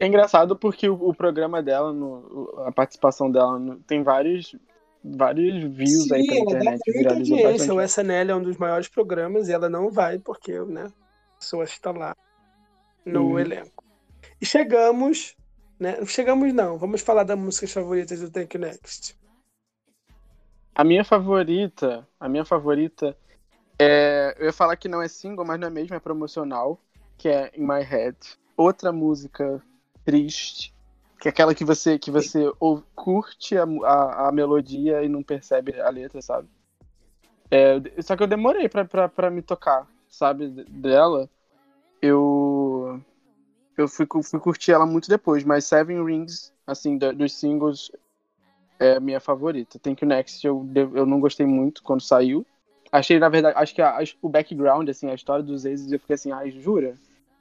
[0.00, 4.54] É engraçado porque o, o programa dela, no- a participação dela, no- tem vários,
[5.04, 7.74] vários views aí pra ela dá internet, muita viralizou audiência.
[7.74, 7.80] O.
[7.80, 10.86] SNL é um dos maiores programas e ela não vai porque, né?
[11.34, 12.16] A pessoa está lá
[13.04, 13.38] no Uhum.
[13.38, 13.84] elenco.
[14.40, 15.36] E chegamos,
[15.78, 16.04] né?
[16.06, 19.16] Chegamos não, vamos falar das músicas favoritas do Take Next.
[20.78, 23.16] A minha favorita, a minha favorita
[23.80, 26.80] é, eu ia falar que não é single, mas não é mesmo, é promocional,
[27.18, 28.16] que é In My Head.
[28.56, 29.60] Outra música
[30.04, 30.72] triste,
[31.20, 35.22] que é aquela que você que você ou- curte a, a, a melodia e não
[35.22, 36.48] percebe a letra, sabe?
[37.50, 41.28] É, só que eu demorei pra, pra, pra me tocar, sabe, dela.
[42.00, 43.00] Eu
[43.76, 47.90] eu fui, fui curtir ela muito depois, mas Seven Rings, assim, da- dos singles,
[48.78, 49.78] é a minha favorita.
[49.78, 52.46] Thank You Next eu, eu não gostei muito quando saiu.
[52.90, 56.14] Achei, na verdade, acho que a- o background, assim, a história dos exes, eu fiquei
[56.14, 56.94] assim, ai, jura?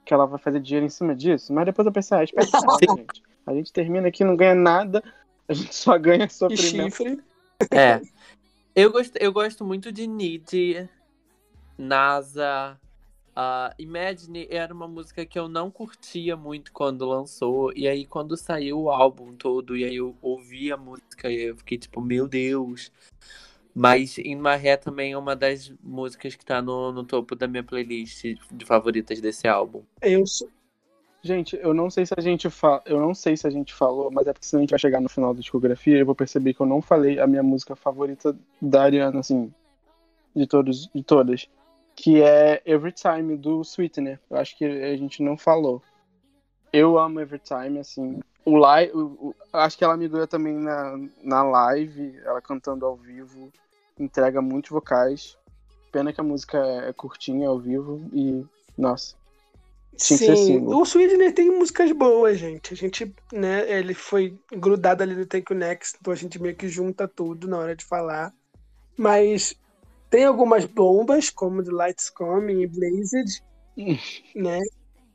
[0.04, 1.54] Que ela vai fazer dinheiro em cima disso?
[1.54, 3.24] Mas depois eu pensei, ah, espera aí, gente.
[3.46, 5.02] A gente termina aqui, não ganha nada,
[5.48, 6.96] a gente só ganha E sofrimento.
[6.98, 7.24] chifre.
[7.72, 8.02] É.
[8.76, 10.90] Eu gosto, eu gosto muito de Need,
[11.78, 12.78] NASA.
[13.40, 17.72] Ah, Imagine era uma música que eu não curtia muito quando lançou.
[17.76, 21.56] E aí, quando saiu o álbum todo, e aí eu ouvi a música, e eu
[21.56, 22.92] fiquei tipo, meu Deus.
[23.76, 27.48] Mas In My Head também é uma das músicas que tá no, no topo da
[27.48, 29.84] minha playlist de favoritas desse álbum.
[30.02, 30.50] Eu sou.
[31.22, 32.82] Gente, eu não sei se a gente fa...
[32.88, 35.00] eu não sei se a gente falou, mas é porque se a gente vai chegar
[35.00, 38.36] no final da discografia, eu vou perceber que eu não falei a minha música favorita
[38.60, 39.54] da Ariana, assim,
[40.36, 41.48] de todos, de todas,
[41.98, 44.20] que é Every Time do Sweetener.
[44.30, 45.82] Eu acho que a gente não falou.
[46.72, 48.20] Eu amo Every Time, assim.
[48.46, 52.86] O live, o, o- acho que ela me ganhou também na, na live, ela cantando
[52.86, 53.52] ao vivo,
[54.00, 55.36] entrega muitos vocais.
[55.92, 58.46] Pena que a música é curtinha ao vivo e
[58.78, 59.16] nossa.
[59.98, 62.74] Sim, o Sweetener tem músicas boas, gente.
[62.76, 66.56] A gente, né, ele foi grudado ali no Take You Next, então a gente meio
[66.56, 68.32] que junta tudo na hora de falar.
[68.96, 69.56] Mas
[70.10, 73.44] tem algumas bombas, como The Lights Coming e Blazed,
[74.36, 74.60] né?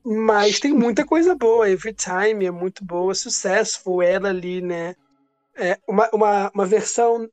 [0.04, 1.70] Mas tem muita coisa boa.
[1.70, 3.14] Every Time é muito boa.
[3.14, 4.96] Successful, ela ali, né?
[5.56, 7.28] É uma, uma, uma versão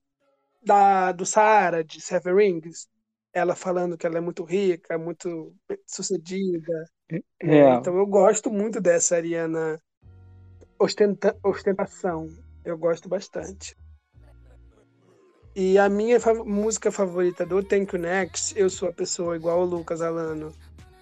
[0.63, 2.87] da, do Sahara, de Seven Rings.
[3.33, 5.53] Ela falando que ela é muito rica, muito
[5.85, 6.85] sucedida.
[7.11, 7.19] né?
[7.41, 7.79] Real.
[7.79, 9.79] Então eu gosto muito dessa Ariana
[10.77, 12.27] ostenta, ostentação.
[12.63, 13.75] Eu gosto bastante.
[15.55, 19.61] E a minha fa- música favorita do Thank You Next, eu sou a pessoa igual
[19.61, 20.53] o Lucas Alano,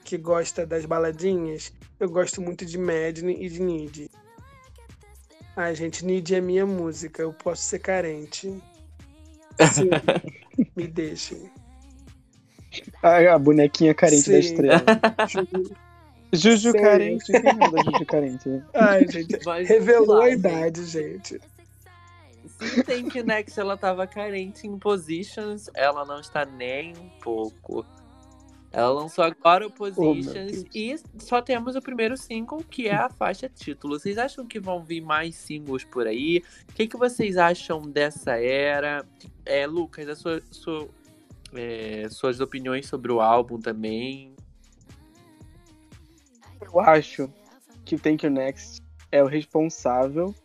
[0.03, 1.71] que gosta das baladinhas.
[1.99, 4.09] Eu gosto muito de Madden e de Need.
[5.55, 7.21] Ai, gente, Need é minha música.
[7.21, 8.47] Eu posso ser carente.
[9.73, 9.89] Sim,
[10.75, 11.51] me deixem.
[13.01, 14.47] A, a bonequinha carente da Sim.
[14.47, 14.83] estrela.
[15.27, 15.75] Juro.
[16.33, 16.77] Juju Sim.
[16.77, 17.25] carente.
[17.31, 18.63] Quem da Juju carente?
[18.73, 21.39] Ai, gente, Mas, revelou a idade, gente.
[22.85, 27.85] Tem que Next ela tava carente em Positions, ela não está nem um pouco.
[28.71, 30.65] Ela lançou agora o Positions Deus.
[30.75, 33.97] e só temos o primeiro single, que é a faixa título.
[33.99, 36.43] Vocês acham que vão vir mais singles por aí?
[36.69, 39.05] O que, que vocês acham dessa era?
[39.45, 40.89] É, Lucas, a sua, sua-
[41.53, 44.35] é, suas opiniões sobre o álbum também.
[46.61, 47.31] Eu acho
[47.85, 48.81] que o Thank You Next
[49.11, 50.35] é o responsável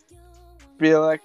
[0.79, 1.19] pela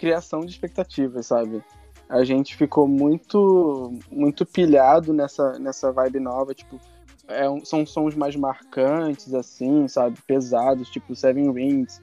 [0.00, 1.62] criação de expectativas, sabe?
[2.08, 6.80] A gente ficou muito muito pilhado nessa, nessa vibe nova, tipo,
[7.28, 10.18] é um- são sons mais marcantes, assim, sabe?
[10.26, 12.00] Pesados, tipo Seven Rings.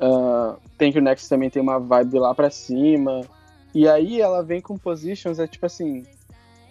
[0.00, 3.20] Uh, Thank You Next também tem uma vibe lá pra cima.
[3.74, 6.04] E aí ela vem com Positions, é tipo assim,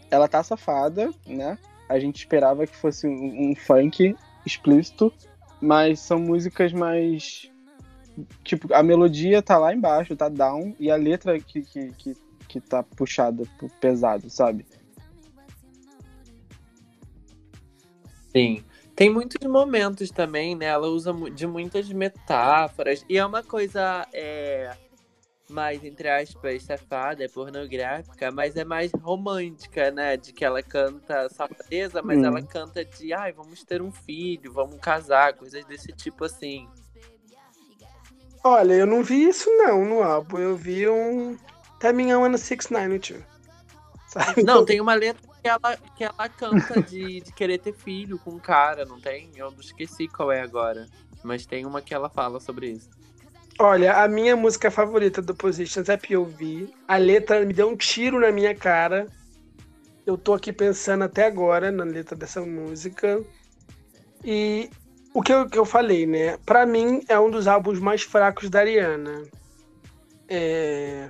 [0.09, 1.57] ela tá safada, né?
[1.89, 4.15] A gente esperava que fosse um, um funk
[4.45, 5.11] explícito,
[5.59, 7.51] mas são músicas mais.
[8.43, 12.17] Tipo, a melodia tá lá embaixo, tá down, e a letra que, que, que,
[12.47, 13.43] que tá puxada
[13.80, 14.65] pesado, sabe?
[18.32, 18.63] Sim.
[18.95, 20.65] Tem muitos momentos também, né?
[20.65, 23.05] Ela usa de muitas metáforas.
[23.09, 24.76] E é uma coisa é,
[25.49, 30.17] mais, entre aspas, safada, é pornográfica, mas é mais romântica, né?
[30.17, 32.26] De que ela canta safadeza, mas Hum.
[32.26, 36.67] ela canta de ai, vamos ter um filho, vamos casar, coisas desse tipo assim.
[38.43, 40.37] Olha, eu não vi isso não no álbum.
[40.37, 41.37] Eu vi um
[41.79, 43.23] Timing on a 692.
[44.07, 44.43] Sabe?
[44.43, 48.31] Não, tem uma letra que ela, que ela canta de, de querer ter filho com
[48.31, 49.31] um cara, não tem?
[49.35, 50.87] Eu esqueci qual é agora.
[51.23, 52.89] Mas tem uma que ela fala sobre isso.
[53.59, 56.73] Olha, a minha música favorita do Positions é POV.
[56.87, 59.07] A letra me deu um tiro na minha cara.
[60.05, 63.23] Eu tô aqui pensando até agora na letra dessa música.
[64.23, 64.69] E
[65.14, 66.38] o que eu, que eu falei, né?
[66.45, 69.24] Pra mim é um dos álbuns mais fracos da Ariana.
[70.28, 71.09] É...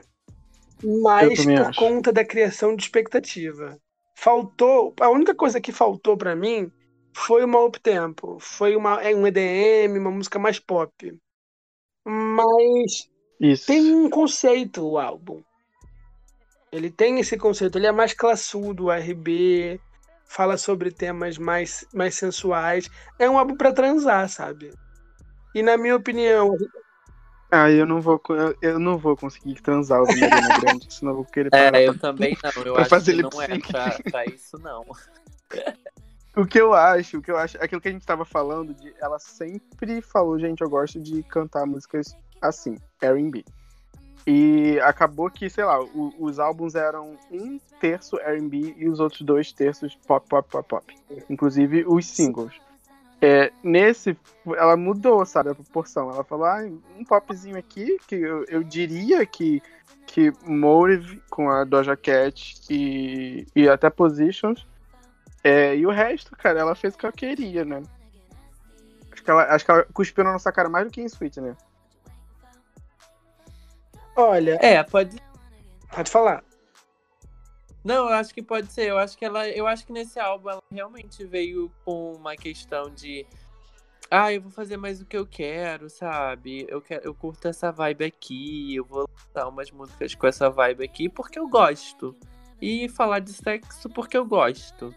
[0.84, 1.80] Mas por acho.
[1.80, 3.78] conta da criação de expectativa.
[4.16, 4.94] Faltou.
[5.00, 6.72] A única coisa que faltou pra mim
[7.16, 8.38] foi uma up-tempo.
[8.40, 10.92] Foi uma, é um EDM, uma música mais pop.
[12.04, 13.08] Mas
[13.40, 13.68] Isso.
[13.68, 15.42] tem um conceito o álbum.
[16.72, 19.80] Ele tem esse conceito, ele é mais classudo, RB,
[20.32, 22.90] fala sobre temas mais, mais sensuais.
[23.20, 24.74] É um álbum pra transar, sabe?
[25.54, 26.58] E na minha opinião,
[27.52, 31.16] Ah, eu não vou, eu, eu não vou conseguir transar ouvindo Ariana Grande, senão eu
[31.18, 31.78] vou querer parar.
[31.78, 32.64] É, eu também não.
[32.64, 34.86] Eu pra acho fazer que não é pra, pra isso, não.
[36.34, 38.96] O que eu acho, o que eu acho, aquilo que a gente tava falando, de,
[39.02, 43.44] ela sempre falou, gente, eu gosto de cantar músicas assim, R&B.
[44.26, 49.22] E acabou que, sei lá, o- os álbuns eram um terço R&B e os outros
[49.22, 50.96] dois terços pop, pop, pop, pop.
[51.30, 52.54] Inclusive os singles.
[53.20, 54.18] É, nesse,
[54.56, 56.10] ela mudou, sabe, a proporção.
[56.12, 56.62] Ela falou, ah,
[56.98, 59.62] um popzinho aqui, que eu, eu diria que,
[60.08, 64.66] que Motive com a Doja Cat e, e até Positions
[65.44, 67.82] é, e o resto, cara, ela fez o que ela queria, né?
[69.12, 71.42] Acho que ela, acho que ela cuspiu na nossa cara mais do que em Sweet,
[71.42, 71.56] né?
[74.16, 75.18] Olha, É, pode.
[75.94, 76.44] pode falar.
[77.84, 78.90] Não, eu acho que pode ser.
[78.90, 79.48] Eu acho que ela.
[79.50, 83.26] Eu acho que nesse álbum ela realmente veio com uma questão de.
[84.10, 86.66] Ah, eu vou fazer mais o que eu quero, sabe?
[86.68, 90.84] Eu, quero, eu curto essa vibe aqui, eu vou lançar umas músicas com essa vibe
[90.84, 92.16] aqui porque eu gosto.
[92.62, 94.94] E falar de sexo porque eu gosto.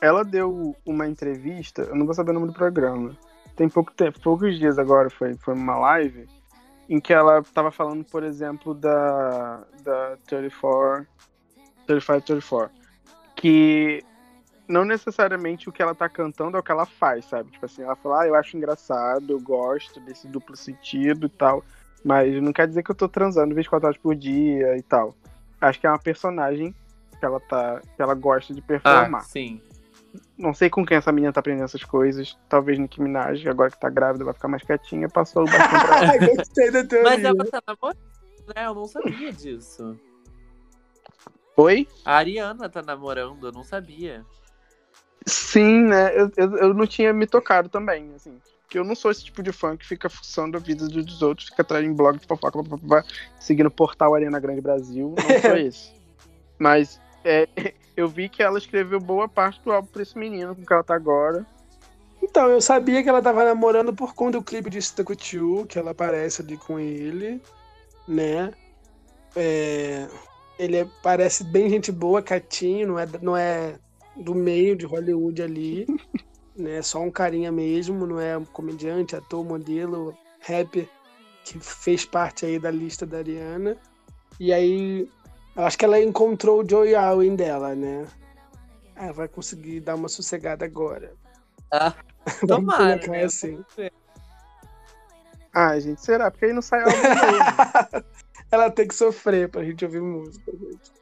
[0.00, 3.16] Ela deu uma entrevista, eu não vou saber o nome do programa.
[3.56, 6.26] Tem pouco tempo, poucos dias agora, foi, foi uma live,
[6.88, 11.06] em que ela tava falando, por exemplo, da, da 34,
[11.86, 12.74] 35, 34.
[13.36, 14.02] Que
[14.66, 17.50] não necessariamente o que ela tá cantando é o que ela faz, sabe?
[17.50, 21.64] Tipo assim, ela fala, ah, eu acho engraçado, eu gosto desse duplo sentido e tal.
[22.04, 25.14] Mas não quer dizer que eu tô transando 24 horas por dia e tal.
[25.60, 26.74] Acho que é uma personagem
[27.18, 27.82] que ela tá.
[27.94, 29.22] que ela gosta de Ah, performar.
[29.24, 29.60] sim.
[30.36, 32.36] Não sei com quem essa menina tá aprendendo essas coisas.
[32.48, 35.98] Talvez Nicki Minaj, agora que tá grávida, vai ficar mais quietinha, passou o bastão pra
[36.02, 36.10] ela.
[36.12, 37.10] Ai, gostei da teoria.
[37.10, 37.98] Mas ela tá namorando,
[38.56, 38.66] né?
[38.66, 39.98] Eu não sabia disso.
[41.56, 41.86] Oi?
[42.04, 44.24] A Ariana tá namorando, eu não sabia.
[45.26, 46.18] Sim, né?
[46.18, 48.40] Eu, eu, eu não tinha me tocado também, assim.
[48.62, 51.48] Porque eu não sou esse tipo de fã que fica fuçando a vida dos outros,
[51.48, 53.04] fica atrás em blog de fofoca, blá, blá, blá,
[53.38, 55.14] seguindo o portal Arena Grande Brasil.
[55.18, 55.92] Não sou esse.
[56.58, 57.48] Mas é,
[58.00, 60.82] eu vi que ela escreveu boa parte do álbum pra esse menino, com que ela
[60.84, 61.46] tá agora.
[62.22, 65.66] Então, eu sabia que ela tava namorando por conta do clipe de Stuck With You,
[65.66, 67.40] que ela aparece ali com ele,
[68.06, 68.52] né?
[69.34, 70.08] É,
[70.58, 73.76] Ele é- parece bem gente boa, catinho, não é, não é
[74.14, 75.86] do meio de Hollywood ali,
[76.54, 76.82] né?
[76.82, 80.86] Só um carinha mesmo, não é um comediante, ator, modelo, rapper,
[81.44, 83.76] que fez parte aí da lista da Ariana.
[84.38, 85.08] E aí,
[85.56, 88.06] eu acho que ela encontrou o Joey Allen dela, né?
[88.96, 91.12] Ah, vai conseguir dar uma sossegada agora.
[91.72, 91.94] Ah,
[92.46, 93.24] Vamos tomara, né?
[93.24, 93.64] assim.
[95.52, 96.30] Ah, gente, será?
[96.30, 96.96] Porque aí não sai novo.
[98.50, 101.00] ela tem que sofrer pra gente ouvir música, gente.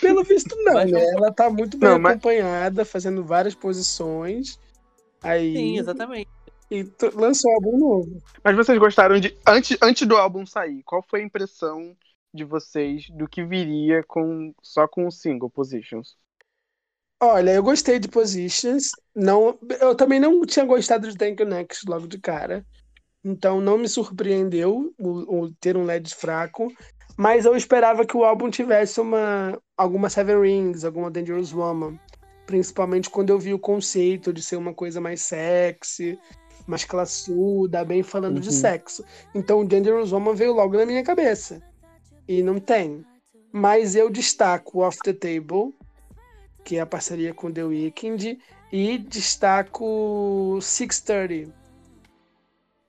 [0.00, 1.00] Pelo visto, não, Mas né?
[1.00, 4.58] vamos- Ela tá muito bem Não, mas- acompanhada, fazendo várias posições.
[5.22, 5.54] Aí.
[5.56, 6.28] Sim, exatamente.
[6.70, 8.22] E lançou um álbum novo.
[8.44, 9.36] Mas vocês gostaram de.
[9.46, 11.96] Antes, antes do álbum sair, qual foi a impressão
[12.34, 16.16] de vocês do que viria com só com o single Positions?
[17.22, 18.90] Olha, eu gostei de Positions.
[19.14, 22.64] Não, eu também não tinha gostado de Thank You Next logo de cara.
[23.24, 26.68] Então não me surpreendeu o, o ter um LED fraco.
[27.18, 31.98] Mas eu esperava que o álbum tivesse uma, alguma Seven Rings, alguma Dangerous Woman.
[32.46, 36.18] Principalmente quando eu vi o conceito de ser uma coisa mais sexy,
[36.66, 38.52] mais classuda, bem falando de Uhum.
[38.52, 39.04] sexo.
[39.34, 41.62] Então Dangerous Woman veio logo na minha cabeça.
[42.30, 43.04] E não tem.
[43.50, 45.74] Mas eu destaco Off the Table,
[46.64, 48.38] que é a parceria com The Weeknd,
[48.70, 51.52] e destaco 630,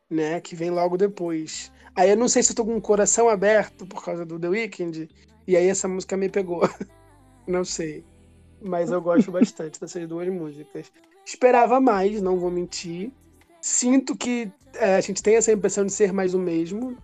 [0.08, 1.72] né, que vem logo depois.
[1.96, 4.48] Aí eu não sei se eu tô com o coração aberto por causa do The
[4.48, 5.10] Weeknd,
[5.48, 6.62] e aí essa música me pegou.
[7.48, 8.06] não sei.
[8.62, 10.92] Mas eu gosto bastante dessas duas músicas.
[11.26, 13.12] Esperava mais, não vou mentir.
[13.60, 16.96] Sinto que é, a gente tem essa impressão de ser mais o mesmo,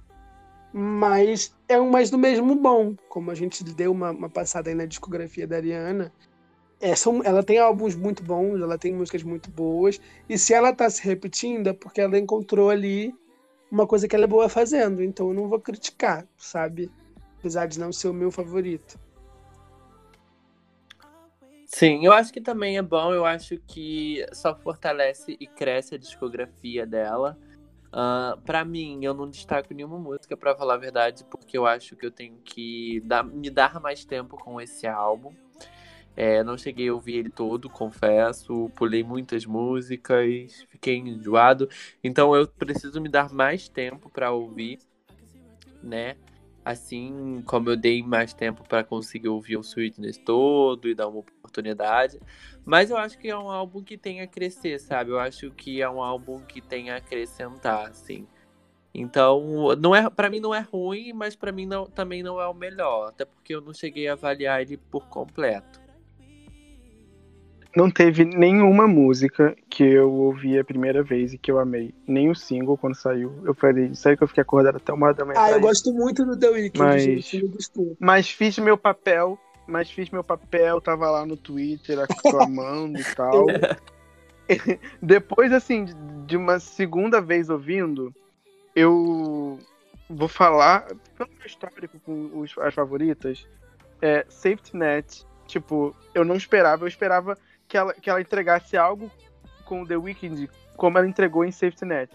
[0.79, 2.95] mas é um mais do mesmo bom.
[3.09, 6.13] Como a gente deu uma, uma passada aí na discografia da Ariana,
[6.79, 9.99] é, são, ela tem álbuns muito bons, ela tem músicas muito boas,
[10.29, 13.11] e se ela tá se repetindo é porque ela encontrou ali
[13.71, 16.91] uma coisa que ela é boa fazendo, então eu não vou criticar, sabe?
[17.39, 18.99] Apesar de não ser o meu favorito.
[21.65, 25.97] Sim, eu acho que também é bom, eu acho que só fortalece e cresce a
[25.97, 27.35] discografia dela.
[27.97, 31.95] Uh, para mim, eu não destaco nenhuma música, para falar a verdade, porque eu acho
[31.95, 35.33] que eu tenho que dar, me dar mais tempo com esse álbum.
[36.15, 38.69] É, não cheguei a ouvir ele todo, confesso.
[38.75, 41.67] Pulei muitas músicas, fiquei enjoado.
[42.03, 44.77] Então eu preciso me dar mais tempo para ouvir,
[45.81, 46.17] né?
[46.67, 51.19] Assim como eu dei mais tempo para conseguir ouvir o Sweetness todo e dar uma
[51.19, 52.19] oportunidade.
[52.65, 55.11] Mas eu acho que é um álbum que tem a crescer, sabe?
[55.11, 58.27] Eu acho que é um álbum que tem a acrescentar, assim.
[58.93, 62.47] Então, não é, para mim não é ruim, mas para mim não, também não é
[62.47, 65.86] o melhor, até porque eu não cheguei a avaliar ele por completo
[67.77, 71.93] não teve nenhuma música que eu ouvi a primeira vez e que eu amei.
[72.07, 73.31] Nem o single quando saiu.
[73.45, 75.39] Eu falei, sério que eu fiquei acordado até uma da manhã.
[75.39, 77.51] Ah, eu gosto muito do The Weeknd, mas, gente.
[77.99, 79.37] Mas fiz meu papel,
[79.67, 83.45] mas fiz meu papel, tava lá no Twitter aclamando e tal.
[84.99, 85.85] Depois, assim,
[86.25, 88.11] de uma segunda vez ouvindo,
[88.75, 89.59] eu
[90.09, 93.47] vou falar, pelo meu histórico com os, as favoritas,
[94.01, 95.27] é Safety Net.
[95.45, 97.37] Tipo, eu não esperava, eu esperava
[97.67, 99.11] que ela, que ela entregasse algo
[99.65, 102.13] com The Weeknd como ela entregou em Safety Net,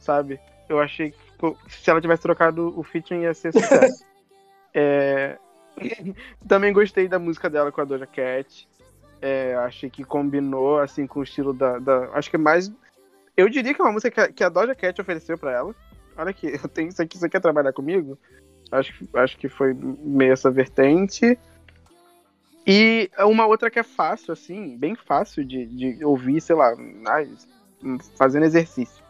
[0.00, 0.38] sabe?
[0.68, 1.18] Eu achei que
[1.68, 4.04] se ela tivesse trocado o featuring ia ser sucesso.
[4.74, 5.38] é...
[6.46, 8.68] Também gostei da música dela com a Doja Cat.
[9.20, 12.70] É, achei que combinou assim com o estilo da, da, Acho que é mais.
[13.36, 15.74] Eu diria que é uma música que a, que a Doja Cat ofereceu para ela.
[16.16, 18.18] Olha aqui, eu tenho isso aqui, você quer trabalhar comigo?
[18.70, 21.38] Acho, acho que foi meio essa vertente.
[22.66, 26.72] E uma outra que é fácil, assim, bem fácil de, de ouvir, sei lá,
[28.16, 29.04] fazendo exercício.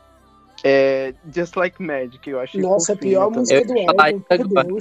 [0.64, 2.58] É Just Like Magic, eu acho.
[2.58, 4.78] Nossa, a pior música do álbum.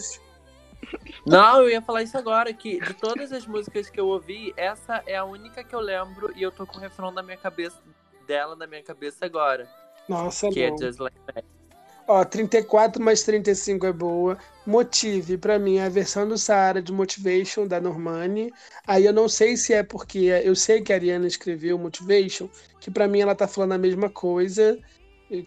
[1.26, 5.02] Não, eu ia falar isso agora, que de todas as músicas que eu ouvi, essa
[5.06, 7.80] é a única que eu lembro e eu tô com o refrão na minha cabeça
[8.28, 9.68] dela na minha cabeça agora.
[10.08, 10.76] Nossa, que não.
[10.76, 11.63] é Just Like Magic.
[12.08, 14.38] Ó, 34 mais 35 é boa.
[14.66, 18.52] Motive, para mim, é a versão do Saara de Motivation, da Normani.
[18.86, 22.50] Aí eu não sei se é porque eu sei que a Ariana escreveu Motivation,
[22.80, 24.78] que para mim ela tá falando a mesma coisa,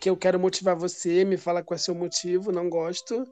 [0.00, 3.26] que eu quero motivar você, me fala qual é seu motivo, não gosto.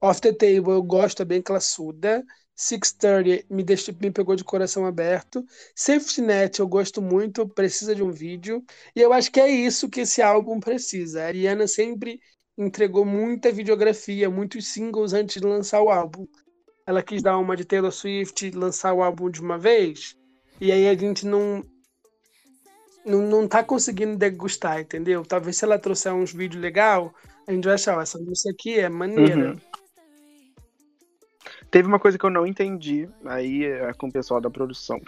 [0.00, 2.22] Off the Table eu gosto, é bem classuda.
[2.54, 5.44] 630 me, deixou, me pegou de coração aberto.
[5.74, 8.62] Safety Net eu gosto muito, precisa de um vídeo.
[8.94, 11.22] E eu acho que é isso que esse álbum precisa.
[11.22, 12.20] A Ariana sempre
[12.58, 16.26] entregou muita videografia, muitos singles antes de lançar o álbum.
[16.84, 20.16] Ela quis dar uma de Taylor Swift, lançar o álbum de uma vez,
[20.60, 21.64] e aí a gente não
[23.06, 25.24] não, não tá conseguindo degustar, entendeu?
[25.24, 27.14] Talvez se ela trouxer uns vídeos legal,
[27.46, 29.52] a gente vai achar, ó, essa música aqui é maneira.
[29.52, 29.60] Uhum.
[31.70, 35.00] Teve uma coisa que eu não entendi aí é com o pessoal da produção,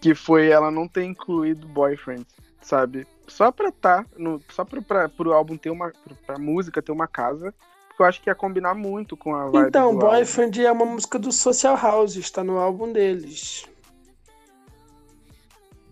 [0.00, 2.26] que foi ela não ter incluído Boyfriend,
[2.60, 3.06] sabe?
[3.28, 5.92] Só pra tá, no, só pra, pra, pro álbum ter uma,
[6.26, 7.54] pra música ter uma casa,
[7.88, 10.68] porque eu acho que ia combinar muito com a vibe Então, Boyfriend álbum.
[10.68, 13.66] é uma música do Social House, está no álbum deles.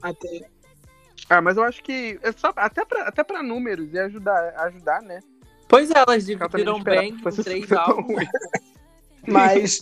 [0.02, 0.48] Até.
[1.28, 5.02] Ah, mas eu acho que é só, até, pra, até pra números e ajudar, ajudar,
[5.02, 5.20] né?
[5.68, 8.24] Pois é, elas dividiram bem em três álbuns.
[9.26, 9.80] mas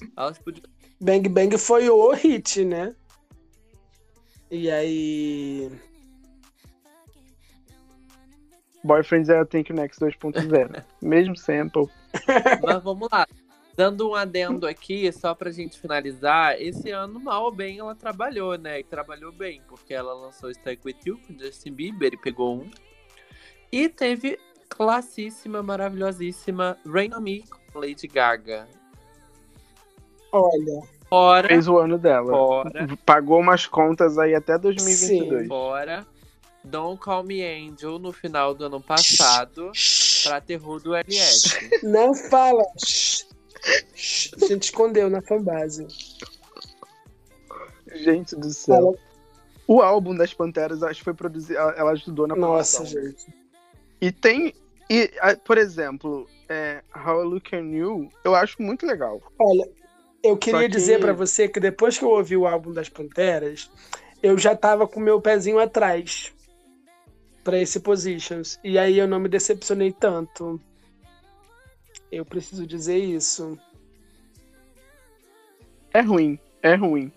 [0.98, 2.94] Bang Bang foi o hit, né?
[4.50, 5.70] E aí
[8.84, 10.84] Boyfriends é a Thank You Next 2.0.
[11.00, 11.88] Mesmo sample.
[12.62, 13.26] Mas vamos lá.
[13.74, 18.56] Dando um adendo aqui, só pra gente finalizar, esse ano, mal ou bem, ela trabalhou,
[18.56, 18.80] né?
[18.80, 22.70] E trabalhou bem, porque ela lançou Stay With You com Justin Bieber e pegou um.
[23.72, 24.38] E teve
[24.68, 27.42] classíssima, maravilhosíssima Rain On Me
[27.72, 28.68] com Lady Gaga.
[30.30, 30.82] Olha.
[31.08, 32.30] Fora, Fez o ano dela.
[32.30, 32.88] Fora.
[33.04, 35.42] Pagou umas contas aí até 2022.
[35.42, 35.48] Sim.
[35.48, 36.06] Fora
[36.64, 39.70] Don't Call Me Angel no final do ano passado
[40.22, 41.54] pra terror do LS.
[41.84, 42.62] Não fala.
[44.42, 45.86] A gente escondeu na fanbase.
[47.94, 48.96] Gente do céu.
[49.66, 51.58] O álbum das Panteras, acho que foi produzido.
[51.58, 53.02] Ela ajudou na Nossa, produção.
[53.02, 53.26] gente.
[54.00, 54.52] E tem.
[54.90, 59.22] E, a- por exemplo, é, How I Look at You, eu acho muito legal.
[59.38, 59.66] Olha,
[60.22, 63.70] eu queria que- dizer pra você que depois que eu ouvi o álbum das Panteras,
[64.22, 66.32] eu já tava com o meu pezinho atrás
[67.44, 68.58] pra esse Positions.
[68.64, 70.58] E aí eu não me decepcionei tanto.
[72.10, 73.58] Eu preciso dizer isso.
[75.92, 77.12] É ruim, é ruim.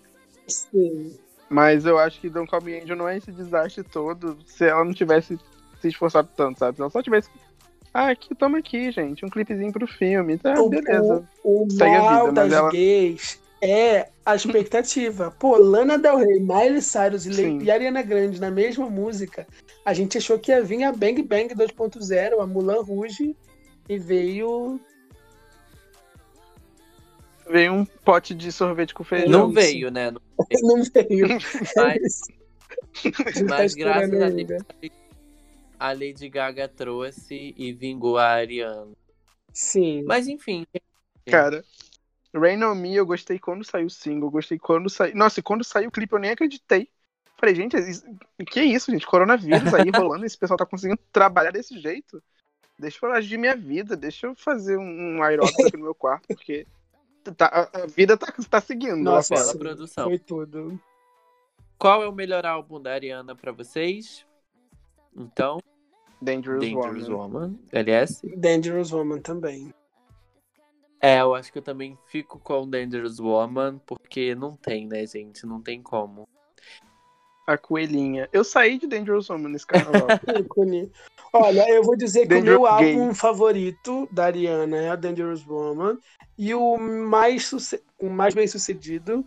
[0.46, 1.18] Sim.
[1.48, 4.84] Mas eu acho que Don't Call Me Angel não é esse desastre todo se ela
[4.84, 5.38] não tivesse
[5.80, 6.76] se esforçado tanto, sabe?
[6.76, 7.28] Se ela só tivesse.
[7.92, 10.36] Ah, aqui, toma aqui, gente, um clipezinho pro filme.
[10.38, 11.26] Tá, O- beleza.
[11.42, 15.34] O Segue a mal vida, mas das ela- gays é a expectativa.
[15.38, 19.46] Pô, Lana Del Rey, Miley Cyrus e, Le- e Ariana Grande na mesma música.
[19.88, 23.34] A gente achou que ia vir a Bang Bang 2.0, a Mulan Rouge,
[23.88, 24.78] e veio.
[27.48, 29.30] Veio um pote de sorvete com feijão.
[29.30, 30.10] Não veio, né?
[30.12, 30.20] Não-
[30.76, 31.28] Não veio.
[31.74, 32.20] Mas,
[33.02, 34.58] gente tá mas graças a ainda.
[34.78, 34.92] Deus,
[35.78, 38.92] a Lady Gaga trouxe e vingou a Ariana.
[39.54, 40.02] Sim.
[40.02, 40.66] Mas enfim,
[41.24, 41.64] Cara,
[42.34, 45.16] Rain On Me eu gostei quando saiu o single, gostei quando saiu.
[45.16, 46.90] Nossa, e quando saiu o clipe eu nem acreditei.
[47.38, 48.04] Falei, gente, isso-
[48.50, 49.06] que isso, gente?
[49.06, 52.22] Coronavírus aí rolando, esse pessoal tá conseguindo trabalhar desse jeito.
[52.78, 56.66] Deixa eu agir minha vida, deixa eu fazer um, aeróbico aqui no meu quarto, porque
[57.36, 59.52] tá- a, vida tá, tá seguindo Nossa, lá bela fora.
[59.52, 60.04] sim, produção.
[60.08, 60.80] Foi tudo.
[61.78, 64.24] qual é o melhor álbum da Ariana pra vocês?
[65.16, 65.58] Então,
[66.22, 67.24] Dangerous, Dangerous Woman.
[67.40, 68.20] Woman, LS.
[68.36, 69.72] Dangerous Woman também.
[71.00, 75.46] É, eu acho que eu também fico com Dangerous Woman, porque não tem, né, gente?
[75.46, 76.28] Não tem como.
[77.48, 78.28] A coelhinha.
[78.30, 80.06] Eu saí de Dangerous Woman nesse carnaval.
[80.38, 80.92] Ícone.
[81.32, 85.96] Olha, eu vou dizer que o meu álbum favorito da Ariana é a Dangerous Woman.
[86.36, 87.50] E o mais,
[87.98, 89.24] o mais bem sucedido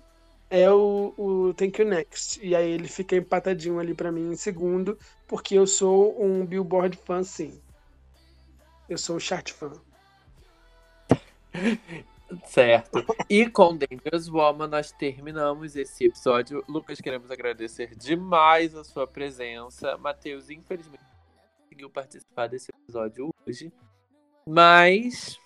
[0.52, 2.40] é o, o Thank You Next.
[2.46, 7.00] E aí ele fica empatadinho ali pra mim em segundo, porque eu sou um Billboard
[7.04, 7.60] fã, sim.
[8.88, 9.72] Eu sou um chart fã.
[12.46, 13.06] Certo.
[13.30, 16.64] E com Dangerous Woman nós terminamos esse episódio.
[16.68, 19.98] Lucas, queremos agradecer demais a sua presença.
[19.98, 23.72] Matheus, infelizmente, não conseguiu participar desse episódio hoje.
[24.48, 25.40] Mas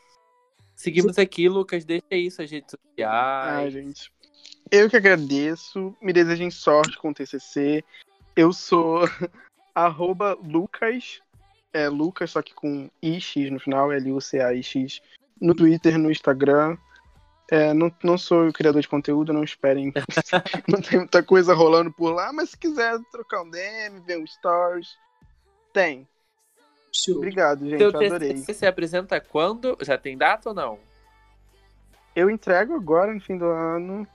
[0.75, 1.85] seguimos aqui, Lucas.
[1.85, 3.73] Deixa aí suas redes Ai, sociais.
[3.73, 4.13] gente.
[4.71, 5.95] Eu que agradeço.
[6.01, 7.83] Me desejem sorte com o TCC.
[8.35, 9.01] Eu sou
[9.73, 11.21] arroba Lucas.
[11.73, 15.01] É Lucas, só que com IX no final, L-U-C-A-I-X.
[15.39, 16.77] No Twitter, no Instagram.
[17.51, 19.93] É, não, não sou criador de conteúdo, não esperem.
[20.67, 24.25] não tem muita coisa rolando por lá, mas se quiser trocar um DM, ver um
[24.25, 24.97] stories,
[25.71, 26.07] tem.
[26.91, 27.17] Show.
[27.17, 27.77] Obrigado, gente.
[27.77, 28.33] Seu Eu adorei.
[28.33, 29.77] TCC se apresenta quando?
[29.81, 30.79] Já tem data ou não?
[32.15, 34.07] Eu entrego agora no fim do ano,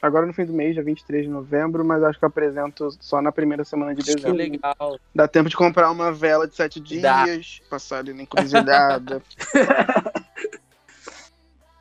[0.00, 3.20] agora- no fim do mês, dia 23 de novembro, mas acho que eu apresento só
[3.20, 4.36] na primeira semana de Que dezembro.
[4.36, 5.00] legal.
[5.12, 7.24] Dá tempo de comprar uma vela de sete Dá.
[7.24, 9.20] dias, passar ali na encruzilhada.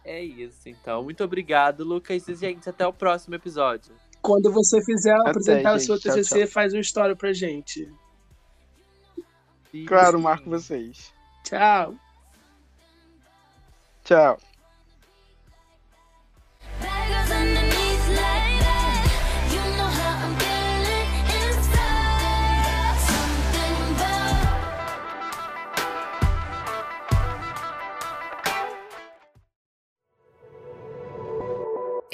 [0.09, 1.03] É isso, então.
[1.03, 2.27] Muito obrigado, Lucas.
[2.27, 3.93] E, gente, até o próximo episódio.
[4.23, 5.85] Quando você fizer apresentar o gente.
[5.85, 7.87] seu Tchau, TCC, faz uma história pra gente.
[9.87, 11.13] claro, marco vocês.
[11.43, 11.93] Tchau.
[14.03, 14.39] Tchau.